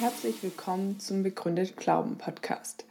[0.00, 2.84] Herzlich willkommen zum Begründet Glauben Podcast.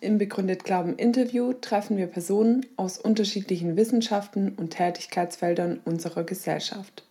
[0.00, 7.04] Im Begründet Glauben Interview treffen wir Personen aus unterschiedlichen Wissenschaften und Tätigkeitsfeldern unserer Gesellschaft.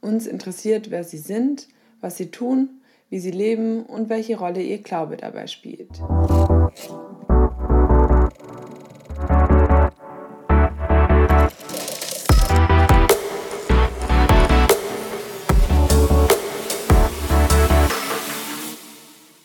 [0.00, 1.68] Uns interessiert, wer sie sind,
[2.00, 2.80] was sie tun,
[3.10, 5.90] wie sie leben und welche Rolle ihr Glaube dabei spielt.
[6.78, 7.37] Thank you.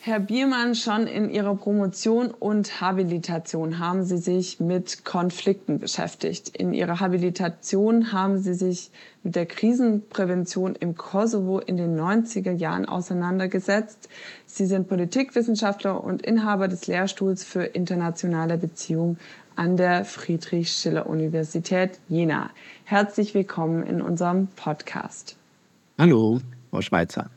[0.06, 6.50] Herr Biermann, schon in Ihrer Promotion und Habilitation haben Sie sich mit Konflikten beschäftigt.
[6.50, 8.90] In Ihrer Habilitation haben Sie sich
[9.22, 14.10] mit der Krisenprävention im Kosovo in den 90er Jahren auseinandergesetzt.
[14.44, 19.18] Sie sind Politikwissenschaftler und Inhaber des Lehrstuhls für internationale Beziehungen
[19.56, 22.50] an der Friedrich-Schiller-Universität Jena.
[22.84, 25.36] Herzlich willkommen in unserem Podcast.
[25.96, 27.30] Hallo, Frau Schweizer.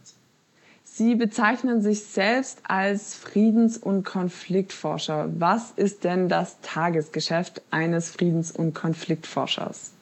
[0.98, 5.30] Sie bezeichnen sich selbst als Friedens- und Konfliktforscher.
[5.38, 9.94] Was ist denn das Tagesgeschäft eines Friedens- und Konfliktforschers?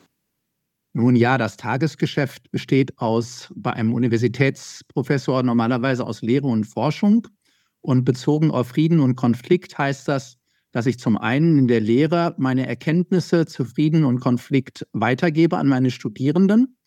[0.94, 7.28] Nun ja, das Tagesgeschäft besteht aus bei einem Universitätsprofessor normalerweise aus Lehre und Forschung.
[7.82, 10.38] Und bezogen auf Frieden und Konflikt heißt das,
[10.72, 15.68] dass ich zum einen in der Lehre meine Erkenntnisse zu Frieden und Konflikt weitergebe an
[15.68, 16.78] meine Studierenden,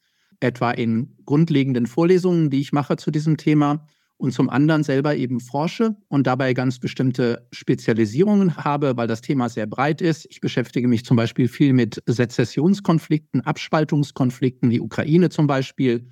[0.40, 3.86] etwa in grundlegenden Vorlesungen, die ich mache zu diesem Thema,
[4.18, 9.48] und zum anderen selber eben forsche und dabei ganz bestimmte Spezialisierungen habe, weil das Thema
[9.48, 10.26] sehr breit ist.
[10.28, 16.10] Ich beschäftige mich zum Beispiel viel mit Sezessionskonflikten, Abspaltungskonflikten, die Ukraine zum Beispiel,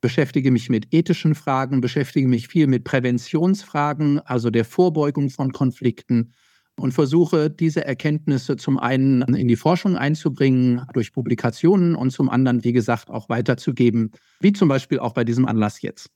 [0.00, 6.32] beschäftige mich mit ethischen Fragen, beschäftige mich viel mit Präventionsfragen, also der Vorbeugung von Konflikten
[6.76, 12.64] und versuche diese Erkenntnisse zum einen in die Forschung einzubringen durch Publikationen und zum anderen,
[12.64, 16.08] wie gesagt, auch weiterzugeben, wie zum Beispiel auch bei diesem Anlass jetzt.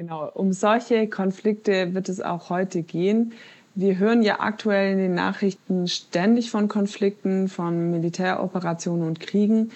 [0.00, 3.34] Genau, um solche Konflikte wird es auch heute gehen.
[3.74, 9.72] Wir hören ja aktuell in den Nachrichten ständig von Konflikten, von Militäroperationen und Kriegen.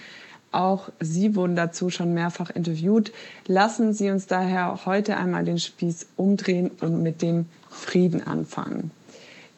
[0.50, 3.12] Auch Sie wurden dazu schon mehrfach interviewt.
[3.46, 8.92] Lassen Sie uns daher heute einmal den Spieß umdrehen und mit dem Frieden anfangen.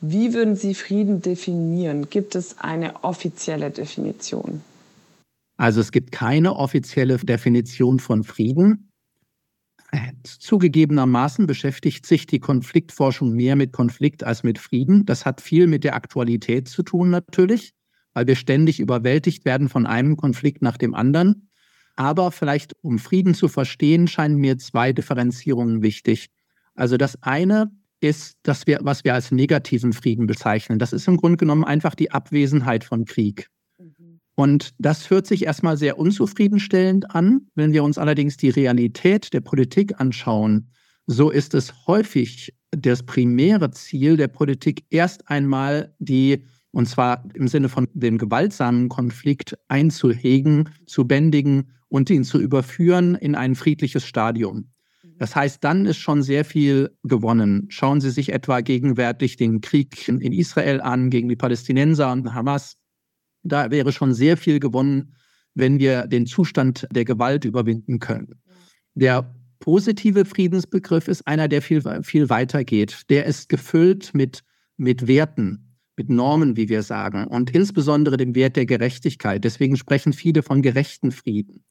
[0.01, 2.11] Wie würden Sie Frieden definieren?
[2.11, 4.63] Gibt es eine offizielle Definition?
[5.59, 8.86] Also es gibt keine offizielle Definition von Frieden.
[10.25, 15.07] Zugegebenermaßen beschäftigt sich die Konfliktforschung mehr mit Konflikt als mit Frieden.
[15.07, 17.73] Das hat viel mit der Aktualität zu tun natürlich,
[18.15, 21.51] weil wir ständig überwältigt werden von einem Konflikt nach dem anderen.
[21.97, 26.29] Aber vielleicht, um Frieden zu verstehen, scheinen mir zwei Differenzierungen wichtig.
[26.75, 27.71] Also das eine
[28.01, 30.79] ist, dass wir, was wir als negativen Frieden bezeichnen.
[30.79, 33.49] Das ist im Grunde genommen einfach die Abwesenheit von Krieg.
[34.37, 37.49] Und das hört sich erstmal sehr unzufriedenstellend an.
[37.55, 40.71] Wenn wir uns allerdings die Realität der Politik anschauen,
[41.07, 47.49] so ist es häufig das primäre Ziel der Politik, erst einmal die, und zwar im
[47.49, 54.05] Sinne von dem gewaltsamen Konflikt einzuhegen, zu bändigen und ihn zu überführen in ein friedliches
[54.05, 54.69] Stadium.
[55.19, 57.67] Das heißt, dann ist schon sehr viel gewonnen.
[57.71, 62.77] Schauen Sie sich etwa gegenwärtig den Krieg in Israel an gegen die Palästinenser und Hamas.
[63.49, 65.15] Da wäre schon sehr viel gewonnen,
[65.55, 68.41] wenn wir den Zustand der Gewalt überwinden können.
[68.95, 73.03] Der positive Friedensbegriff ist einer, der viel, viel weiter geht.
[73.11, 74.43] Der ist gefüllt mit,
[74.77, 79.45] mit Werten, mit Normen, wie wir sagen, und insbesondere dem Wert der Gerechtigkeit.
[79.45, 81.65] Deswegen sprechen viele von gerechten Frieden.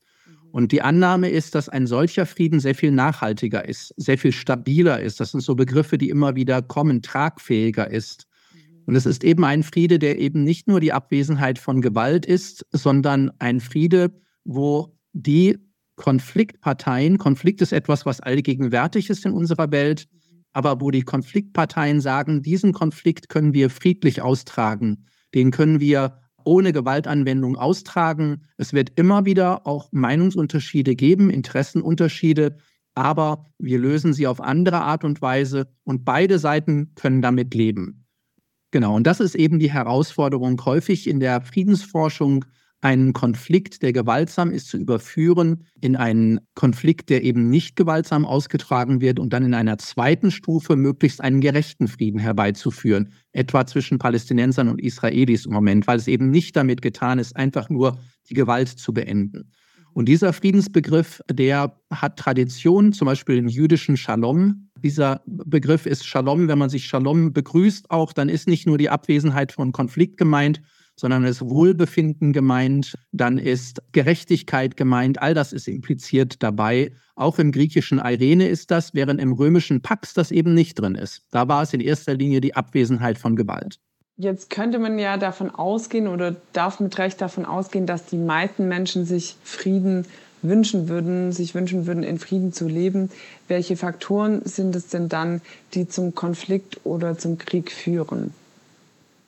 [0.51, 5.01] Und die Annahme ist, dass ein solcher Frieden sehr viel nachhaltiger ist, sehr viel stabiler
[5.01, 5.19] ist.
[5.19, 8.25] Das sind so Begriffe, die immer wieder kommen, tragfähiger ist.
[8.85, 12.65] Und es ist eben ein Friede, der eben nicht nur die Abwesenheit von Gewalt ist,
[12.71, 14.13] sondern ein Friede,
[14.43, 15.57] wo die
[15.95, 20.07] Konfliktparteien, Konflikt ist etwas, was allgegenwärtig ist in unserer Welt,
[20.53, 26.73] aber wo die Konfliktparteien sagen, diesen Konflikt können wir friedlich austragen, den können wir ohne
[26.73, 28.45] Gewaltanwendung austragen.
[28.57, 32.57] Es wird immer wieder auch Meinungsunterschiede geben, Interessenunterschiede,
[32.93, 38.04] aber wir lösen sie auf andere Art und Weise und beide Seiten können damit leben.
[38.75, 42.43] Genau, und das ist eben die Herausforderung häufig in der Friedensforschung,
[42.81, 48.99] einen Konflikt, der gewaltsam ist, zu überführen in einen Konflikt, der eben nicht gewaltsam ausgetragen
[48.99, 54.67] wird und dann in einer zweiten Stufe möglichst einen gerechten Frieden herbeizuführen, etwa zwischen Palästinensern
[54.67, 57.97] und Israelis im Moment, weil es eben nicht damit getan ist, einfach nur
[58.29, 59.53] die Gewalt zu beenden.
[59.93, 66.47] Und dieser Friedensbegriff, der hat Tradition, zum Beispiel im jüdischen Shalom, dieser Begriff ist Shalom.
[66.47, 70.61] Wenn man sich Shalom begrüßt auch, dann ist nicht nur die Abwesenheit von Konflikt gemeint,
[70.95, 76.91] sondern ist Wohlbefinden gemeint, dann ist Gerechtigkeit gemeint, all das ist impliziert dabei.
[77.15, 81.23] Auch im griechischen Irene ist das, während im römischen Pax das eben nicht drin ist.
[81.31, 83.79] Da war es in erster Linie die Abwesenheit von Gewalt.
[84.17, 88.67] Jetzt könnte man ja davon ausgehen oder darf mit Recht davon ausgehen, dass die meisten
[88.67, 90.05] Menschen sich Frieden
[90.47, 93.09] wünschen würden, sich wünschen würden, in Frieden zu leben.
[93.47, 95.41] Welche Faktoren sind es denn dann,
[95.73, 98.33] die zum Konflikt oder zum Krieg führen?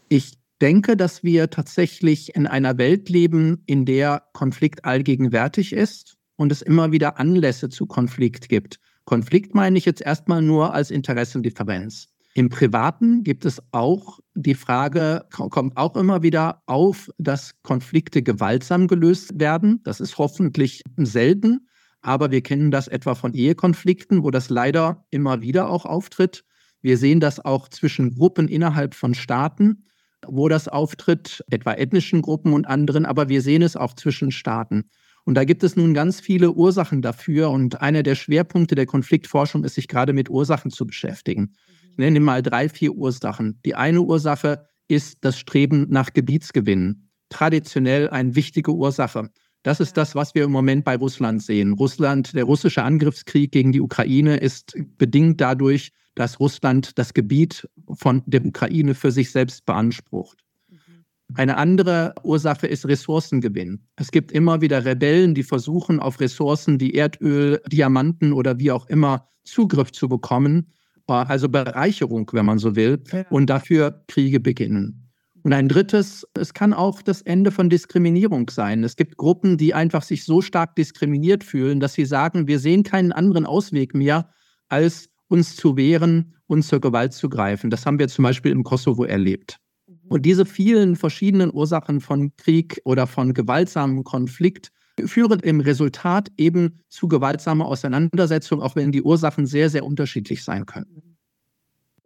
[0.09, 6.51] Ich denke, dass wir tatsächlich in einer Welt leben, in der Konflikt allgegenwärtig ist und
[6.51, 8.79] es immer wieder Anlässe zu Konflikt gibt.
[9.05, 12.09] Konflikt meine ich jetzt erstmal nur als Interessendifferenz.
[12.37, 18.87] Im Privaten gibt es auch die Frage, kommt auch immer wieder auf, dass Konflikte gewaltsam
[18.87, 19.81] gelöst werden.
[19.83, 21.67] Das ist hoffentlich selten,
[22.01, 26.43] aber wir kennen das etwa von Ehekonflikten, wo das leider immer wieder auch auftritt.
[26.79, 29.85] Wir sehen das auch zwischen Gruppen innerhalb von Staaten,
[30.23, 34.91] wo das auftritt, etwa ethnischen Gruppen und anderen, aber wir sehen es auch zwischen Staaten.
[35.27, 37.49] Und da gibt es nun ganz viele Ursachen dafür.
[37.49, 41.53] Und einer der Schwerpunkte der Konfliktforschung ist, sich gerade mit Ursachen zu beschäftigen.
[41.97, 43.59] Ich nenne mal drei, vier Ursachen.
[43.65, 47.09] Die eine Ursache ist das Streben nach Gebietsgewinn.
[47.29, 49.31] Traditionell eine wichtige Ursache.
[49.63, 51.73] Das ist das, was wir im Moment bei Russland sehen.
[51.73, 58.21] Russland, der russische Angriffskrieg gegen die Ukraine ist bedingt dadurch, dass Russland das Gebiet von
[58.27, 60.43] der Ukraine für sich selbst beansprucht.
[61.33, 63.87] Eine andere Ursache ist Ressourcengewinn.
[63.95, 68.85] Es gibt immer wieder Rebellen, die versuchen, auf Ressourcen wie Erdöl, Diamanten oder wie auch
[68.85, 70.71] immer Zugriff zu bekommen
[71.07, 75.07] also Bereicherung, wenn man so will, und dafür Kriege beginnen.
[75.43, 78.83] Und ein drittes, es kann auch das Ende von Diskriminierung sein.
[78.83, 82.83] Es gibt Gruppen, die einfach sich so stark diskriminiert fühlen, dass sie sagen, wir sehen
[82.83, 84.29] keinen anderen Ausweg mehr,
[84.67, 87.69] als uns zu wehren und zur Gewalt zu greifen.
[87.69, 89.57] Das haben wir zum Beispiel im Kosovo erlebt.
[89.87, 89.95] Mhm.
[90.09, 94.71] Und diese vielen verschiedenen Ursachen von Krieg oder von gewaltsamem Konflikt
[95.05, 100.65] führen im Resultat eben zu gewaltsamer Auseinandersetzung, auch wenn die Ursachen sehr, sehr unterschiedlich sein
[100.65, 101.17] können.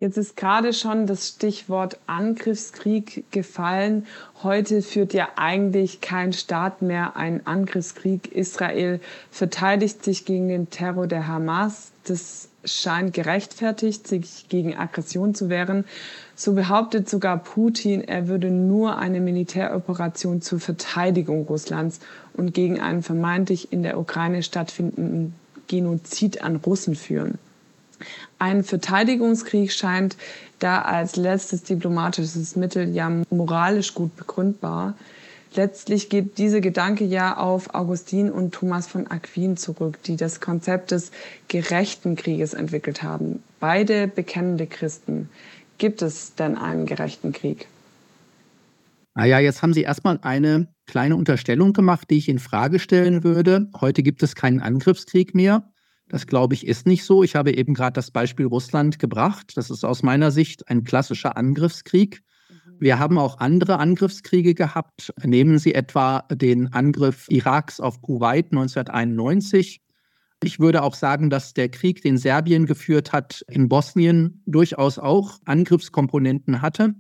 [0.01, 4.07] Jetzt ist gerade schon das Stichwort Angriffskrieg gefallen.
[4.41, 8.31] Heute führt ja eigentlich kein Staat mehr einen Angriffskrieg.
[8.31, 8.99] Israel
[9.29, 11.91] verteidigt sich gegen den Terror der Hamas.
[12.05, 15.85] Das scheint gerechtfertigt, sich gegen Aggression zu wehren.
[16.35, 21.99] So behauptet sogar Putin, er würde nur eine Militäroperation zur Verteidigung Russlands
[22.33, 25.33] und gegen einen vermeintlich in der Ukraine stattfindenden
[25.67, 27.37] Genozid an Russen führen.
[28.39, 30.17] Ein Verteidigungskrieg scheint
[30.59, 34.95] da als letztes diplomatisches Mittel ja moralisch gut begründbar.
[35.53, 40.91] Letztlich geht dieser Gedanke ja auf Augustin und Thomas von Aquin zurück, die das Konzept
[40.91, 41.11] des
[41.49, 43.43] gerechten Krieges entwickelt haben.
[43.59, 45.29] Beide bekennende Christen.
[45.77, 47.67] Gibt es denn einen gerechten Krieg?
[49.13, 53.69] Naja, jetzt haben Sie erstmal eine kleine Unterstellung gemacht, die ich in Frage stellen würde.
[53.79, 55.71] Heute gibt es keinen Angriffskrieg mehr.
[56.09, 57.23] Das glaube ich ist nicht so.
[57.23, 59.53] Ich habe eben gerade das Beispiel Russland gebracht.
[59.55, 62.21] Das ist aus meiner Sicht ein klassischer Angriffskrieg.
[62.77, 65.13] Wir haben auch andere Angriffskriege gehabt.
[65.23, 69.81] Nehmen Sie etwa den Angriff Iraks auf Kuwait 1991.
[70.43, 75.39] Ich würde auch sagen, dass der Krieg, den Serbien geführt hat, in Bosnien durchaus auch
[75.45, 76.95] Angriffskomponenten hatte.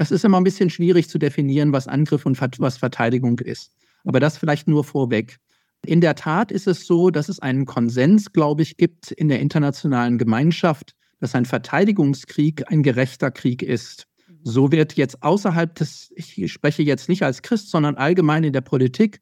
[0.00, 3.70] Es ist immer ein bisschen schwierig zu definieren, was Angriff und was Verteidigung ist.
[4.02, 5.36] Aber das vielleicht nur vorweg.
[5.84, 9.40] In der Tat ist es so, dass es einen Konsens, glaube ich, gibt in der
[9.40, 14.06] internationalen Gemeinschaft, dass ein Verteidigungskrieg ein gerechter Krieg ist.
[14.42, 18.62] So wird jetzt außerhalb des, ich spreche jetzt nicht als Christ, sondern allgemein in der
[18.62, 19.20] Politik,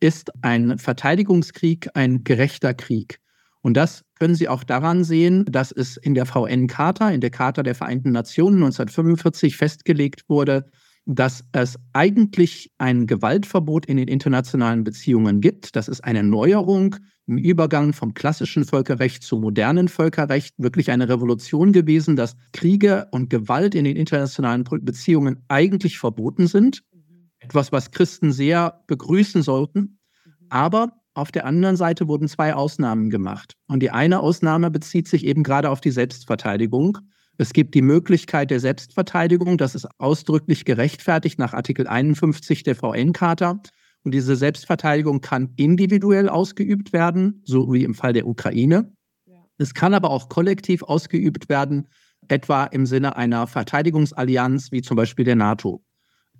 [0.00, 3.20] ist ein Verteidigungskrieg ein gerechter Krieg.
[3.66, 7.64] Und das können Sie auch daran sehen, dass es in der VN-Charta, in der Charta
[7.64, 10.70] der Vereinten Nationen 1945 festgelegt wurde,
[11.04, 15.74] dass es eigentlich ein Gewaltverbot in den internationalen Beziehungen gibt.
[15.74, 16.94] Das ist eine Neuerung
[17.26, 23.30] im Übergang vom klassischen Völkerrecht zum modernen Völkerrecht, wirklich eine Revolution gewesen, dass Kriege und
[23.30, 26.84] Gewalt in den internationalen Beziehungen eigentlich verboten sind.
[27.40, 29.98] Etwas, was Christen sehr begrüßen sollten.
[30.50, 33.54] Aber auf der anderen Seite wurden zwei Ausnahmen gemacht.
[33.68, 36.98] Und die eine Ausnahme bezieht sich eben gerade auf die Selbstverteidigung.
[37.38, 43.60] Es gibt die Möglichkeit der Selbstverteidigung, das ist ausdrücklich gerechtfertigt nach Artikel 51 der VN-Charta.
[44.04, 48.92] Und diese Selbstverteidigung kann individuell ausgeübt werden, so wie im Fall der Ukraine.
[49.58, 51.88] Es kann aber auch kollektiv ausgeübt werden,
[52.28, 55.82] etwa im Sinne einer Verteidigungsallianz wie zum Beispiel der NATO.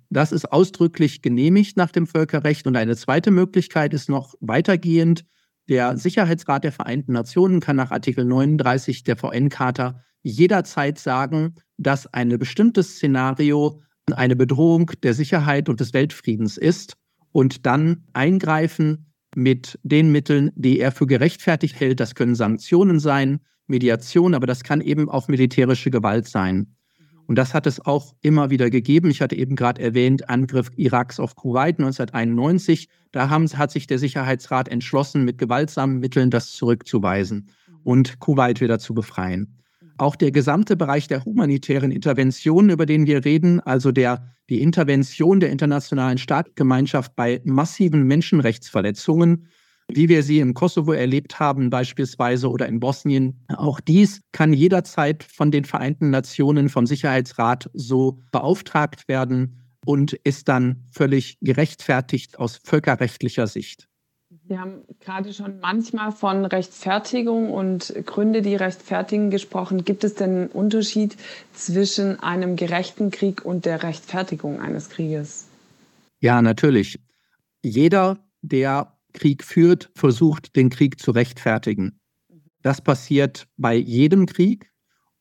[0.09, 2.67] Das ist ausdrücklich genehmigt nach dem Völkerrecht.
[2.67, 5.25] Und eine zweite Möglichkeit ist noch weitergehend.
[5.69, 12.29] Der Sicherheitsrat der Vereinten Nationen kann nach Artikel 39 der VN-Charta jederzeit sagen, dass ein
[12.37, 13.81] bestimmtes Szenario
[14.13, 16.95] eine Bedrohung der Sicherheit und des Weltfriedens ist
[17.31, 21.99] und dann eingreifen mit den Mitteln, die er für gerechtfertigt hält.
[21.99, 26.76] Das können Sanktionen sein, Mediation, aber das kann eben auch militärische Gewalt sein.
[27.27, 29.11] Und das hat es auch immer wieder gegeben.
[29.11, 32.87] Ich hatte eben gerade erwähnt, Angriff Iraks auf Kuwait 1991.
[33.11, 37.49] Da haben, hat sich der Sicherheitsrat entschlossen, mit gewaltsamen Mitteln das zurückzuweisen
[37.83, 39.57] und Kuwait wieder zu befreien.
[39.97, 45.39] Auch der gesamte Bereich der humanitären Intervention, über den wir reden, also der, die Intervention
[45.39, 49.47] der internationalen Staatsgemeinschaft bei massiven Menschenrechtsverletzungen,
[49.89, 53.45] wie wir sie im Kosovo erlebt haben beispielsweise oder in Bosnien.
[53.55, 60.49] Auch dies kann jederzeit von den Vereinten Nationen, vom Sicherheitsrat so beauftragt werden und ist
[60.49, 63.87] dann völlig gerechtfertigt aus völkerrechtlicher Sicht.
[64.43, 69.83] Wir haben gerade schon manchmal von Rechtfertigung und Gründe, die rechtfertigen, gesprochen.
[69.85, 71.17] Gibt es denn einen Unterschied
[71.53, 75.47] zwischen einem gerechten Krieg und der Rechtfertigung eines Krieges?
[76.19, 76.99] Ja, natürlich.
[77.61, 81.99] Jeder, der Krieg führt, versucht, den Krieg zu rechtfertigen.
[82.61, 84.71] Das passiert bei jedem Krieg.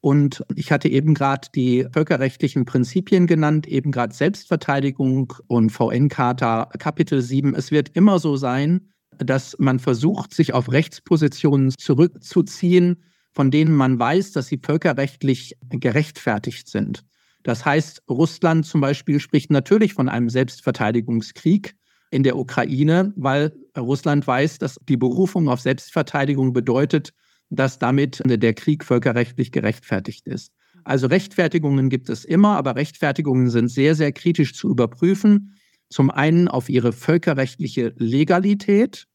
[0.01, 7.23] Und ich hatte eben gerade die völkerrechtlichen Prinzipien genannt, eben gerade Selbstverteidigung und VN-Charta Kapitel
[7.23, 7.55] 7.
[7.55, 13.99] Es wird immer so sein, dass man versucht, sich auf Rechtspositionen zurückzuziehen, von denen man
[13.99, 17.05] weiß, dass sie völkerrechtlich gerechtfertigt sind.
[17.43, 21.75] Das heißt, Russland zum Beispiel spricht natürlich von einem Selbstverteidigungskrieg
[22.11, 27.13] in der Ukraine, weil Russland weiß, dass die Berufung auf Selbstverteidigung bedeutet,
[27.51, 30.53] dass damit der Krieg völkerrechtlich gerechtfertigt ist.
[30.85, 35.55] Also Rechtfertigungen gibt es immer, aber Rechtfertigungen sind sehr, sehr kritisch zu überprüfen.
[35.91, 39.07] Zum einen auf ihre völkerrechtliche Legalität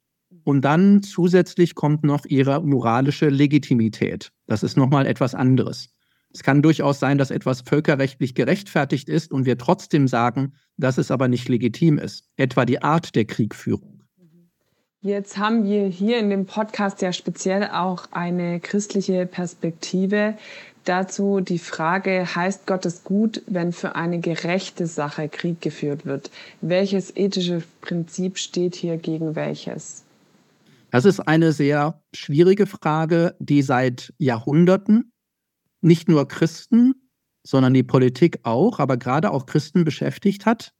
[0.44, 4.32] und dann zusätzlich kommt noch ihre moralische Legitimität.
[4.48, 5.94] Das ist nochmal etwas anderes.
[6.34, 11.12] Es kann durchaus sein, dass etwas völkerrechtlich gerechtfertigt ist und wir trotzdem sagen, dass es
[11.12, 12.26] aber nicht legitim ist.
[12.38, 14.02] Etwa die Art der Kriegführung.
[15.04, 20.36] Jetzt haben wir hier in dem Podcast ja speziell auch eine christliche Perspektive.
[20.86, 26.32] Dazu die Frage, heißt Gottes gut, wenn für eine gerechte Sache Krieg geführt wird?
[26.62, 30.04] Welches ethische Prinzip steht hier gegen welches?
[30.92, 35.12] Das ist eine sehr schwierige Frage, die seit Jahrhunderten
[35.82, 36.94] nicht nur Christen,
[37.44, 40.74] sondern die Politik auch, aber gerade auch Christen beschäftigt hat.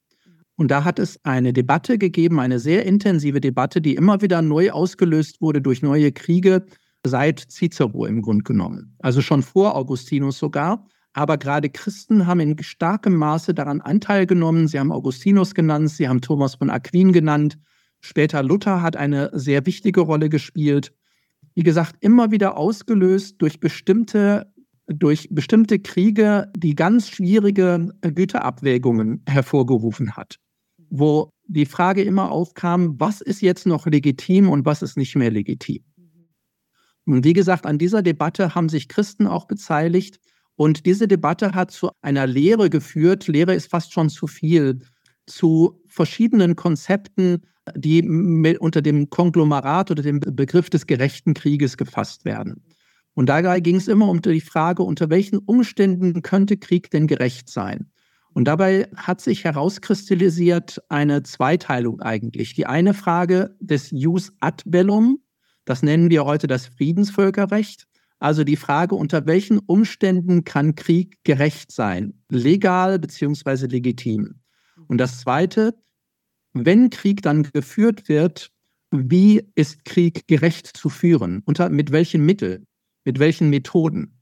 [0.56, 4.72] Und da hat es eine Debatte gegeben, eine sehr intensive Debatte, die immer wieder neu
[4.72, 6.66] ausgelöst wurde durch neue Kriege,
[7.06, 8.96] seit Cicero im Grunde genommen.
[9.00, 10.86] Also schon vor Augustinus sogar.
[11.14, 14.68] Aber gerade Christen haben in starkem Maße daran Anteil genommen.
[14.68, 17.58] Sie haben Augustinus genannt, sie haben Thomas von Aquin genannt.
[18.00, 20.94] Später Luther hat eine sehr wichtige Rolle gespielt.
[21.54, 24.54] Wie gesagt, immer wieder ausgelöst durch bestimmte,
[24.94, 30.38] durch bestimmte Kriege, die ganz schwierige Güterabwägungen hervorgerufen hat.
[30.90, 35.32] Wo die Frage immer aufkam, was ist jetzt noch legitim und was ist nicht mehr
[35.32, 35.84] legitim.
[37.06, 40.20] Und wie gesagt, an dieser Debatte haben sich Christen auch beteiligt.
[40.56, 43.28] Und diese Debatte hat zu einer Lehre geführt.
[43.28, 44.80] Lehre ist fast schon zu viel.
[45.26, 47.42] Zu verschiedenen Konzepten,
[47.76, 48.08] die
[48.60, 52.64] unter dem Konglomerat oder dem Begriff des gerechten Krieges gefasst werden.
[53.14, 57.50] Und dabei ging es immer um die Frage, unter welchen Umständen könnte Krieg denn gerecht
[57.50, 57.92] sein?
[58.34, 62.54] Und dabei hat sich herauskristallisiert eine Zweiteilung eigentlich.
[62.54, 65.20] Die eine Frage des Jus ad bellum,
[65.66, 67.88] das nennen wir heute das Friedensvölkerrecht.
[68.20, 73.66] Also die Frage, unter welchen Umständen kann Krieg gerecht sein, legal bzw.
[73.66, 74.36] legitim.
[74.88, 75.74] Und das Zweite,
[76.54, 78.52] wenn Krieg dann geführt wird,
[78.92, 81.42] wie ist Krieg gerecht zu führen?
[81.46, 82.68] Unter, mit welchen Mitteln?
[83.04, 84.20] Mit welchen Methoden?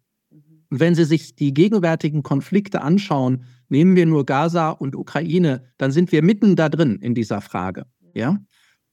[0.69, 5.91] Und wenn Sie sich die gegenwärtigen Konflikte anschauen, nehmen wir nur Gaza und Ukraine, dann
[5.91, 7.85] sind wir mitten da drin in dieser Frage.
[8.13, 8.37] Ja?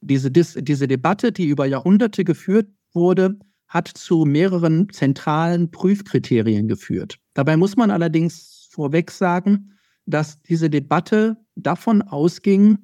[0.00, 3.38] Diese, diese Debatte, die über Jahrhunderte geführt wurde,
[3.69, 7.19] hat zu mehreren zentralen Prüfkriterien geführt.
[7.35, 9.73] Dabei muss man allerdings vorweg sagen,
[10.07, 12.78] dass diese Debatte davon ausging,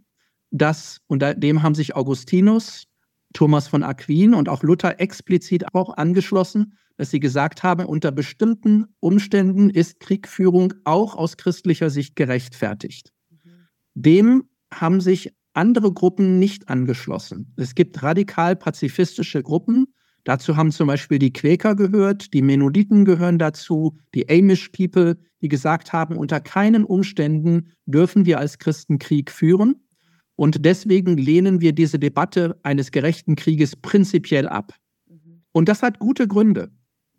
[0.50, 2.88] dass, und dem haben sich Augustinus,
[3.32, 8.86] Thomas von Aquin und auch Luther explizit auch angeschlossen, dass sie gesagt haben, unter bestimmten
[9.00, 13.12] Umständen ist Kriegführung auch aus christlicher Sicht gerechtfertigt.
[13.94, 17.52] Dem haben sich andere Gruppen nicht angeschlossen.
[17.56, 19.86] Es gibt radikal pazifistische Gruppen.
[20.24, 25.48] Dazu haben zum Beispiel die Quäker gehört, die Mennoniten gehören dazu, die Amish People, die
[25.48, 29.84] gesagt haben, unter keinen Umständen dürfen wir als Christen Krieg führen.
[30.36, 34.74] Und deswegen lehnen wir diese Debatte eines gerechten Krieges prinzipiell ab.
[35.52, 36.70] Und das hat gute Gründe.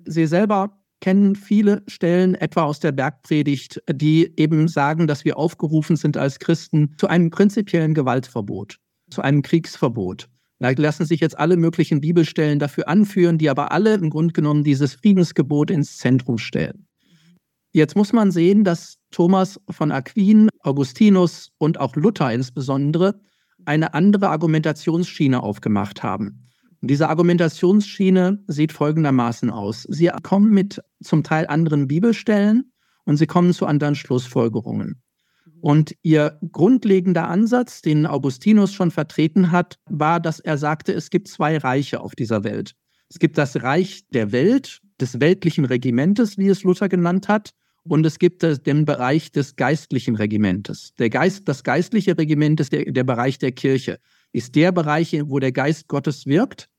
[0.06, 5.98] Sie selber kennen viele Stellen, etwa aus der Bergpredigt, die eben sagen, dass wir aufgerufen
[5.98, 8.78] sind als Christen zu einem prinzipiellen Gewaltverbot,
[9.10, 10.30] zu einem Kriegsverbot.
[10.60, 14.64] Da lassen sich jetzt alle möglichen Bibelstellen dafür anführen, die aber alle im Grunde genommen
[14.64, 16.88] dieses Friedensgebot ins Zentrum stellen.
[17.74, 23.20] Jetzt muss man sehen, dass Thomas von Aquin, Augustinus und auch Luther insbesondere
[23.66, 26.48] eine andere Argumentationsschiene aufgemacht haben.
[26.84, 29.84] Und diese Argumentationsschiene sieht folgendermaßen aus.
[29.84, 32.74] Sie kommen mit zum Teil anderen Bibelstellen
[33.06, 35.02] und sie kommen zu anderen Schlussfolgerungen.
[35.62, 41.30] Und ihr grundlegender Ansatz, den Augustinus schon vertreten hat, war, dass er sagte, es gibt
[41.30, 42.74] zwei Reiche auf dieser Welt.
[43.08, 47.52] Es gibt das Reich der Welt, des weltlichen Regimentes, wie es Luther genannt hat,
[47.86, 50.94] und es gibt den Bereich des geistlichen Regimentes.
[51.00, 54.00] Der Geist, das geistliche Regiment ist der, der Bereich der Kirche,
[54.34, 56.70] ist der Bereich, wo der Geist Gottes wirkt.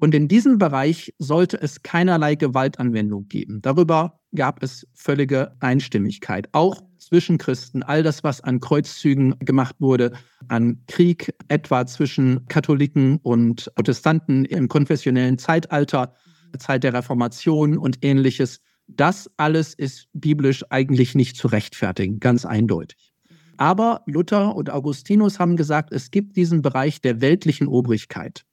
[0.00, 3.60] Und in diesem Bereich sollte es keinerlei Gewaltanwendung geben.
[3.60, 7.82] Darüber gab es völlige Einstimmigkeit, auch zwischen Christen.
[7.82, 10.12] All das, was an Kreuzzügen gemacht wurde,
[10.48, 16.14] an Krieg etwa zwischen Katholiken und Protestanten im konfessionellen Zeitalter,
[16.58, 23.12] Zeit der Reformation und ähnliches, das alles ist biblisch eigentlich nicht zu rechtfertigen, ganz eindeutig.
[23.58, 28.46] Aber Luther und Augustinus haben gesagt, es gibt diesen Bereich der weltlichen Obrigkeit.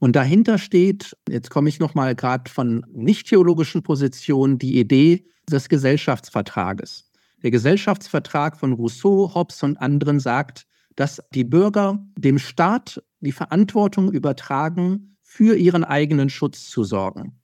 [0.00, 5.68] Und dahinter steht, jetzt komme ich nochmal gerade von nicht theologischen Positionen, die Idee des
[5.68, 7.12] Gesellschaftsvertrages.
[7.42, 10.66] Der Gesellschaftsvertrag von Rousseau, Hobbes und anderen sagt,
[10.96, 17.40] dass die Bürger dem Staat die Verantwortung übertragen, für ihren eigenen Schutz zu sorgen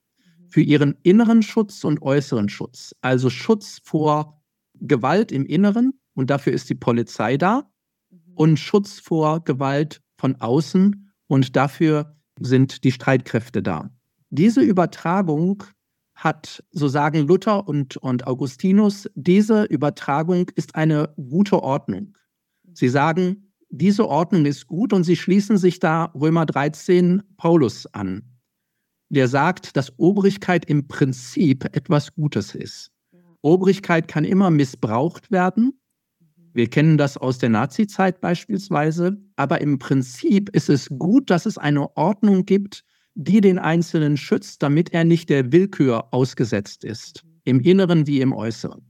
[0.48, 2.94] für ihren inneren Schutz und äußeren Schutz.
[3.00, 4.42] Also Schutz vor
[4.74, 7.70] Gewalt im Inneren und dafür ist die Polizei da
[8.10, 8.18] mhm.
[8.34, 13.90] und Schutz vor Gewalt von außen und dafür sind die Streitkräfte da.
[14.30, 15.64] Diese Übertragung
[16.14, 22.16] hat, so sagen Luther und, und Augustinus, diese Übertragung ist eine gute Ordnung.
[22.72, 28.22] Sie sagen, diese Ordnung ist gut und sie schließen sich da Römer 13 Paulus an
[29.08, 32.90] der sagt, dass Obrigkeit im Prinzip etwas Gutes ist.
[33.42, 35.80] Obrigkeit kann immer missbraucht werden.
[36.56, 39.18] Wir kennen das aus der Nazizeit beispielsweise.
[39.36, 42.82] Aber im Prinzip ist es gut, dass es eine Ordnung gibt,
[43.14, 48.32] die den Einzelnen schützt, damit er nicht der Willkür ausgesetzt ist, im Inneren wie im
[48.32, 48.80] Äußeren.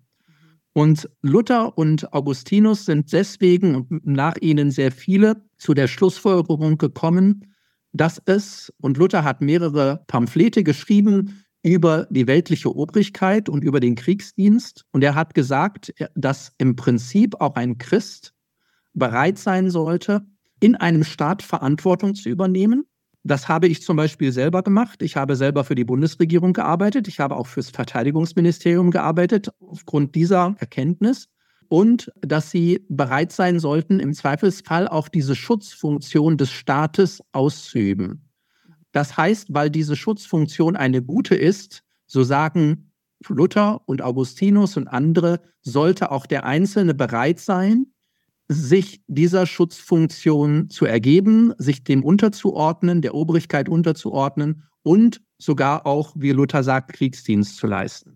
[0.75, 7.53] Und Luther und Augustinus sind deswegen und nach ihnen sehr viele zu der Schlussfolgerung gekommen,
[7.93, 13.97] dass es, und Luther hat mehrere Pamphlete geschrieben über die weltliche Obrigkeit und über den
[13.97, 14.85] Kriegsdienst.
[14.93, 18.35] Und er hat gesagt, dass im Prinzip auch ein Christ
[18.95, 20.25] bereit sein sollte,
[20.61, 22.85] in einem Staat Verantwortung zu übernehmen.
[23.25, 25.03] Das habe ich zum Beispiel selber gemacht.
[25.03, 27.09] Ich habe selber für die Bundesregierung gearbeitet.
[27.09, 31.29] Ich habe auch fürs Verteidigungsministerium gearbeitet, aufgrund dieser Erkenntnis
[31.69, 38.26] und dass sie bereit sein sollten, im Zweifelsfall auch diese Schutzfunktion des Staates auszuüben.
[38.97, 42.93] Das heißt, weil diese Schutzfunktion eine gute ist, so sagen
[43.29, 47.89] Luther und Augustinus und andere, sollte auch der Einzelne bereit sein,
[48.49, 56.31] sich dieser Schutzfunktion zu ergeben, sich dem unterzuordnen, der Obrigkeit unterzuordnen und sogar auch, wie
[56.31, 58.15] Luther sagt, Kriegsdienst zu leisten.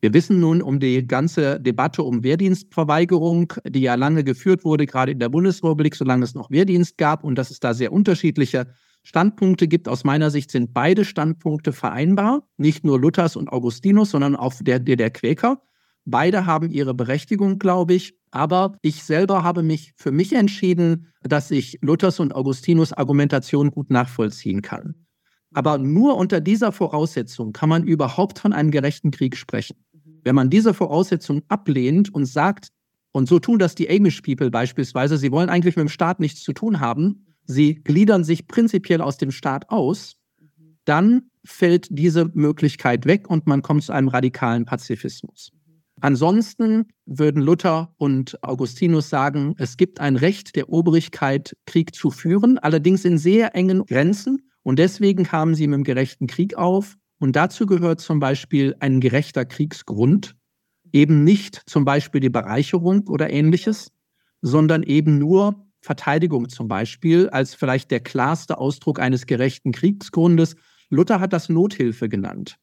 [0.00, 5.12] Wir wissen nun um die ganze Debatte um Wehrdienstverweigerung, die ja lange geführt wurde, gerade
[5.12, 8.66] in der Bundesrepublik, solange es noch Wehrdienst gab und dass es da sehr unterschiedliche
[9.02, 9.88] Standpunkte gibt.
[9.88, 14.78] Aus meiner Sicht sind beide Standpunkte vereinbar, nicht nur Luthers und Augustinus, sondern auch der,
[14.78, 15.62] der, der Quäker.
[16.04, 18.14] Beide haben ihre Berechtigung, glaube ich.
[18.30, 23.90] Aber ich selber habe mich für mich entschieden, dass ich Luthers und Augustinus Argumentation gut
[23.90, 25.06] nachvollziehen kann.
[25.54, 29.76] Aber nur unter dieser Voraussetzung kann man überhaupt von einem gerechten Krieg sprechen.
[30.24, 32.68] Wenn man diese Voraussetzung ablehnt und sagt,
[33.12, 36.42] und so tun das die Amish People beispielsweise, sie wollen eigentlich mit dem Staat nichts
[36.42, 40.16] zu tun haben, sie gliedern sich prinzipiell aus dem Staat aus,
[40.84, 45.50] dann fällt diese Möglichkeit weg und man kommt zu einem radikalen Pazifismus.
[46.00, 52.58] Ansonsten würden Luther und Augustinus sagen, es gibt ein Recht der Obrigkeit, Krieg zu führen,
[52.58, 54.48] allerdings in sehr engen Grenzen.
[54.62, 56.96] Und deswegen kamen sie mit dem gerechten Krieg auf.
[57.18, 60.36] Und dazu gehört zum Beispiel ein gerechter Kriegsgrund,
[60.92, 63.90] eben nicht zum Beispiel die Bereicherung oder ähnliches,
[64.40, 70.56] sondern eben nur Verteidigung zum Beispiel als vielleicht der klarste Ausdruck eines gerechten Kriegsgrundes.
[70.90, 72.56] Luther hat das Nothilfe genannt.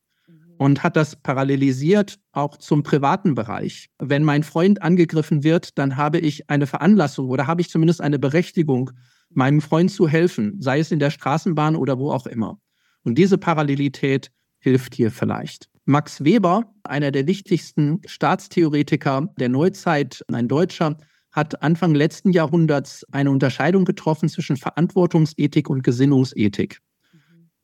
[0.57, 3.89] und hat das parallelisiert auch zum privaten Bereich.
[3.99, 8.19] Wenn mein Freund angegriffen wird, dann habe ich eine Veranlassung oder habe ich zumindest eine
[8.19, 8.91] Berechtigung,
[9.29, 12.57] meinem Freund zu helfen, sei es in der Straßenbahn oder wo auch immer.
[13.03, 15.69] Und diese Parallelität hilft hier vielleicht.
[15.85, 20.97] Max Weber, einer der wichtigsten Staatstheoretiker der Neuzeit, ein Deutscher,
[21.35, 26.79] hat Anfang letzten Jahrhunderts eine Unterscheidung getroffen zwischen Verantwortungsethik und Gesinnungsethik.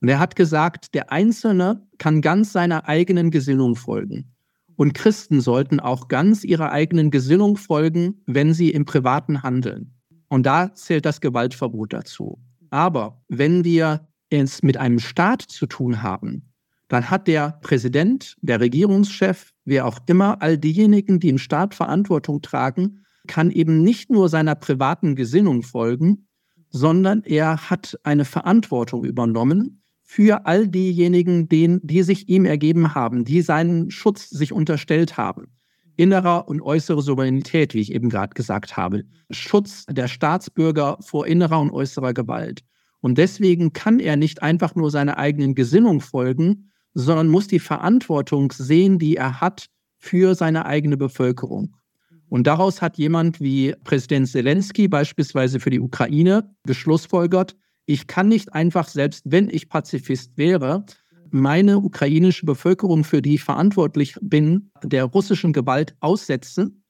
[0.02, 4.34] Und er hat gesagt, der Einzelne kann ganz seiner eigenen Gesinnung folgen.
[4.76, 9.94] Und Christen sollten auch ganz ihrer eigenen Gesinnung folgen, wenn sie im Privaten handeln.
[10.28, 12.40] Und da zählt das Gewaltverbot dazu.
[12.72, 16.52] Aber wenn wir es mit einem Staat zu tun haben,
[16.90, 22.42] dann hat der Präsident, der Regierungschef, wer auch immer, all diejenigen, die im Staat Verantwortung
[22.42, 26.28] tragen, kann eben nicht nur seiner privaten Gesinnung folgen,
[26.70, 33.24] sondern er hat eine Verantwortung übernommen für all diejenigen, denen, die sich ihm ergeben haben,
[33.24, 35.48] die seinen Schutz sich unterstellt haben.
[35.96, 39.04] Innerer und äußere Souveränität, wie ich eben gerade gesagt habe.
[39.30, 42.62] Schutz der Staatsbürger vor innerer und äußerer Gewalt.
[43.02, 48.52] Und deswegen kann er nicht einfach nur seiner eigenen Gesinnung folgen, sondern muss die Verantwortung
[48.52, 51.76] sehen, die er hat für seine eigene Bevölkerung.
[52.32, 58.54] Und daraus hat jemand wie Präsident Zelensky beispielsweise für die Ukraine geschlussfolgert, ich kann nicht
[58.54, 60.86] einfach, selbst wenn ich Pazifist wäre,
[61.30, 66.86] meine ukrainische Bevölkerung, für die ich verantwortlich bin, der russischen Gewalt aussetzen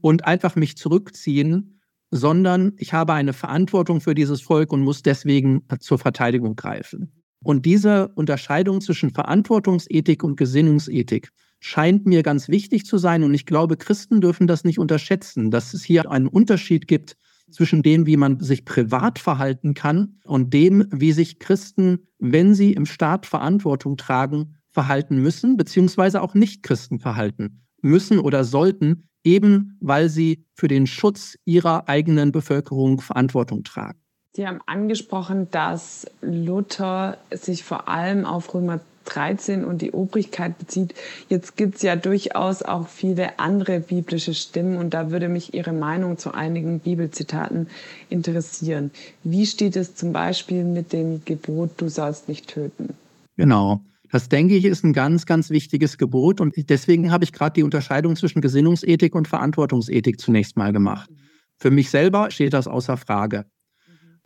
[0.00, 5.60] und einfach mich zurückziehen, sondern ich habe eine Verantwortung für dieses Volk und muss deswegen
[5.78, 7.12] zur Verteidigung greifen.
[7.44, 11.32] Und diese Unterscheidung zwischen Verantwortungsethik und Gesinnungsethik,
[11.66, 13.24] scheint mir ganz wichtig zu sein.
[13.24, 17.16] Und ich glaube, Christen dürfen das nicht unterschätzen, dass es hier einen Unterschied gibt
[17.50, 22.72] zwischen dem, wie man sich privat verhalten kann und dem, wie sich Christen, wenn sie
[22.72, 30.08] im Staat Verantwortung tragen, verhalten müssen, beziehungsweise auch Nicht-Christen verhalten müssen oder sollten, eben weil
[30.08, 33.98] sie für den Schutz ihrer eigenen Bevölkerung Verantwortung tragen.
[34.34, 40.94] Sie haben angesprochen, dass Luther sich vor allem auf Römer 13 und die Obrigkeit bezieht.
[41.28, 45.72] Jetzt gibt es ja durchaus auch viele andere biblische Stimmen und da würde mich Ihre
[45.72, 47.68] Meinung zu einigen Bibelzitaten
[48.10, 48.90] interessieren.
[49.24, 52.90] Wie steht es zum Beispiel mit dem Gebot, du sollst nicht töten?
[53.36, 53.80] Genau.
[54.12, 57.62] Das denke ich ist ein ganz, ganz wichtiges Gebot und deswegen habe ich gerade die
[57.62, 61.10] Unterscheidung zwischen Gesinnungsethik und Verantwortungsethik zunächst mal gemacht.
[61.58, 63.46] Für mich selber steht das außer Frage.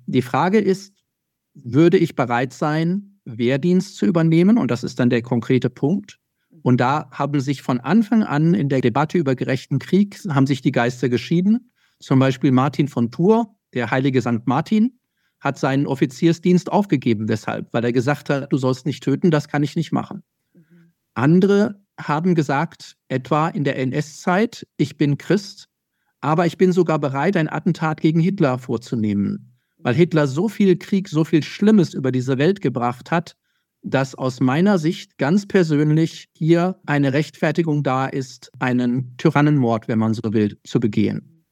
[0.07, 0.93] Die Frage ist,
[1.55, 4.59] würde ich bereit sein, Wehrdienst zu übernehmen.
[4.59, 6.19] Und das ist dann der konkrete Punkt.
[6.63, 10.63] Und da haben sich von Anfang an in der Debatte über gerechten Krieg, haben sich
[10.63, 11.73] die Geister geschieden.
[12.01, 14.47] Zum Beispiel Martin von Tours, der heilige St.
[14.47, 14.99] Martin,
[15.41, 19.63] hat seinen Offiziersdienst aufgegeben deshalb, weil er gesagt hat, du sollst nicht töten, das kann
[19.63, 20.23] ich nicht machen.
[21.15, 25.69] Andere haben gesagt, etwa in der NS-Zeit, ich bin Christ,
[26.21, 29.50] aber ich bin sogar bereit, ein Attentat gegen Hitler vorzunehmen
[29.83, 33.37] weil Hitler so viel Krieg, so viel Schlimmes über diese Welt gebracht hat,
[33.83, 40.15] dass aus meiner Sicht ganz persönlich hier eine Rechtfertigung da ist, einen Tyrannenmord, wenn man
[40.15, 41.47] so will, zu begehen.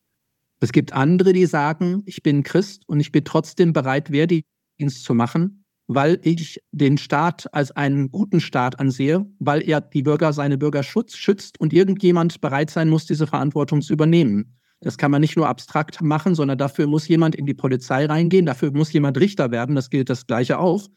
[0.60, 5.14] Es gibt andere, die sagen, ich bin Christ und ich bin trotzdem bereit, Wehrdienst zu
[5.14, 10.58] machen, weil ich den Staat als einen guten Staat ansehe, weil er die Bürger, seine
[10.58, 14.57] Bürger schützt und irgendjemand bereit sein muss, diese Verantwortung zu übernehmen.
[14.80, 18.46] Das kann man nicht nur abstrakt machen, sondern dafür muss jemand in die Polizei reingehen,
[18.46, 20.88] dafür muss jemand Richter werden, das gilt das gleiche auch.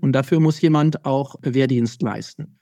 [0.00, 2.58] Und dafür muss jemand auch Wehrdienst leisten.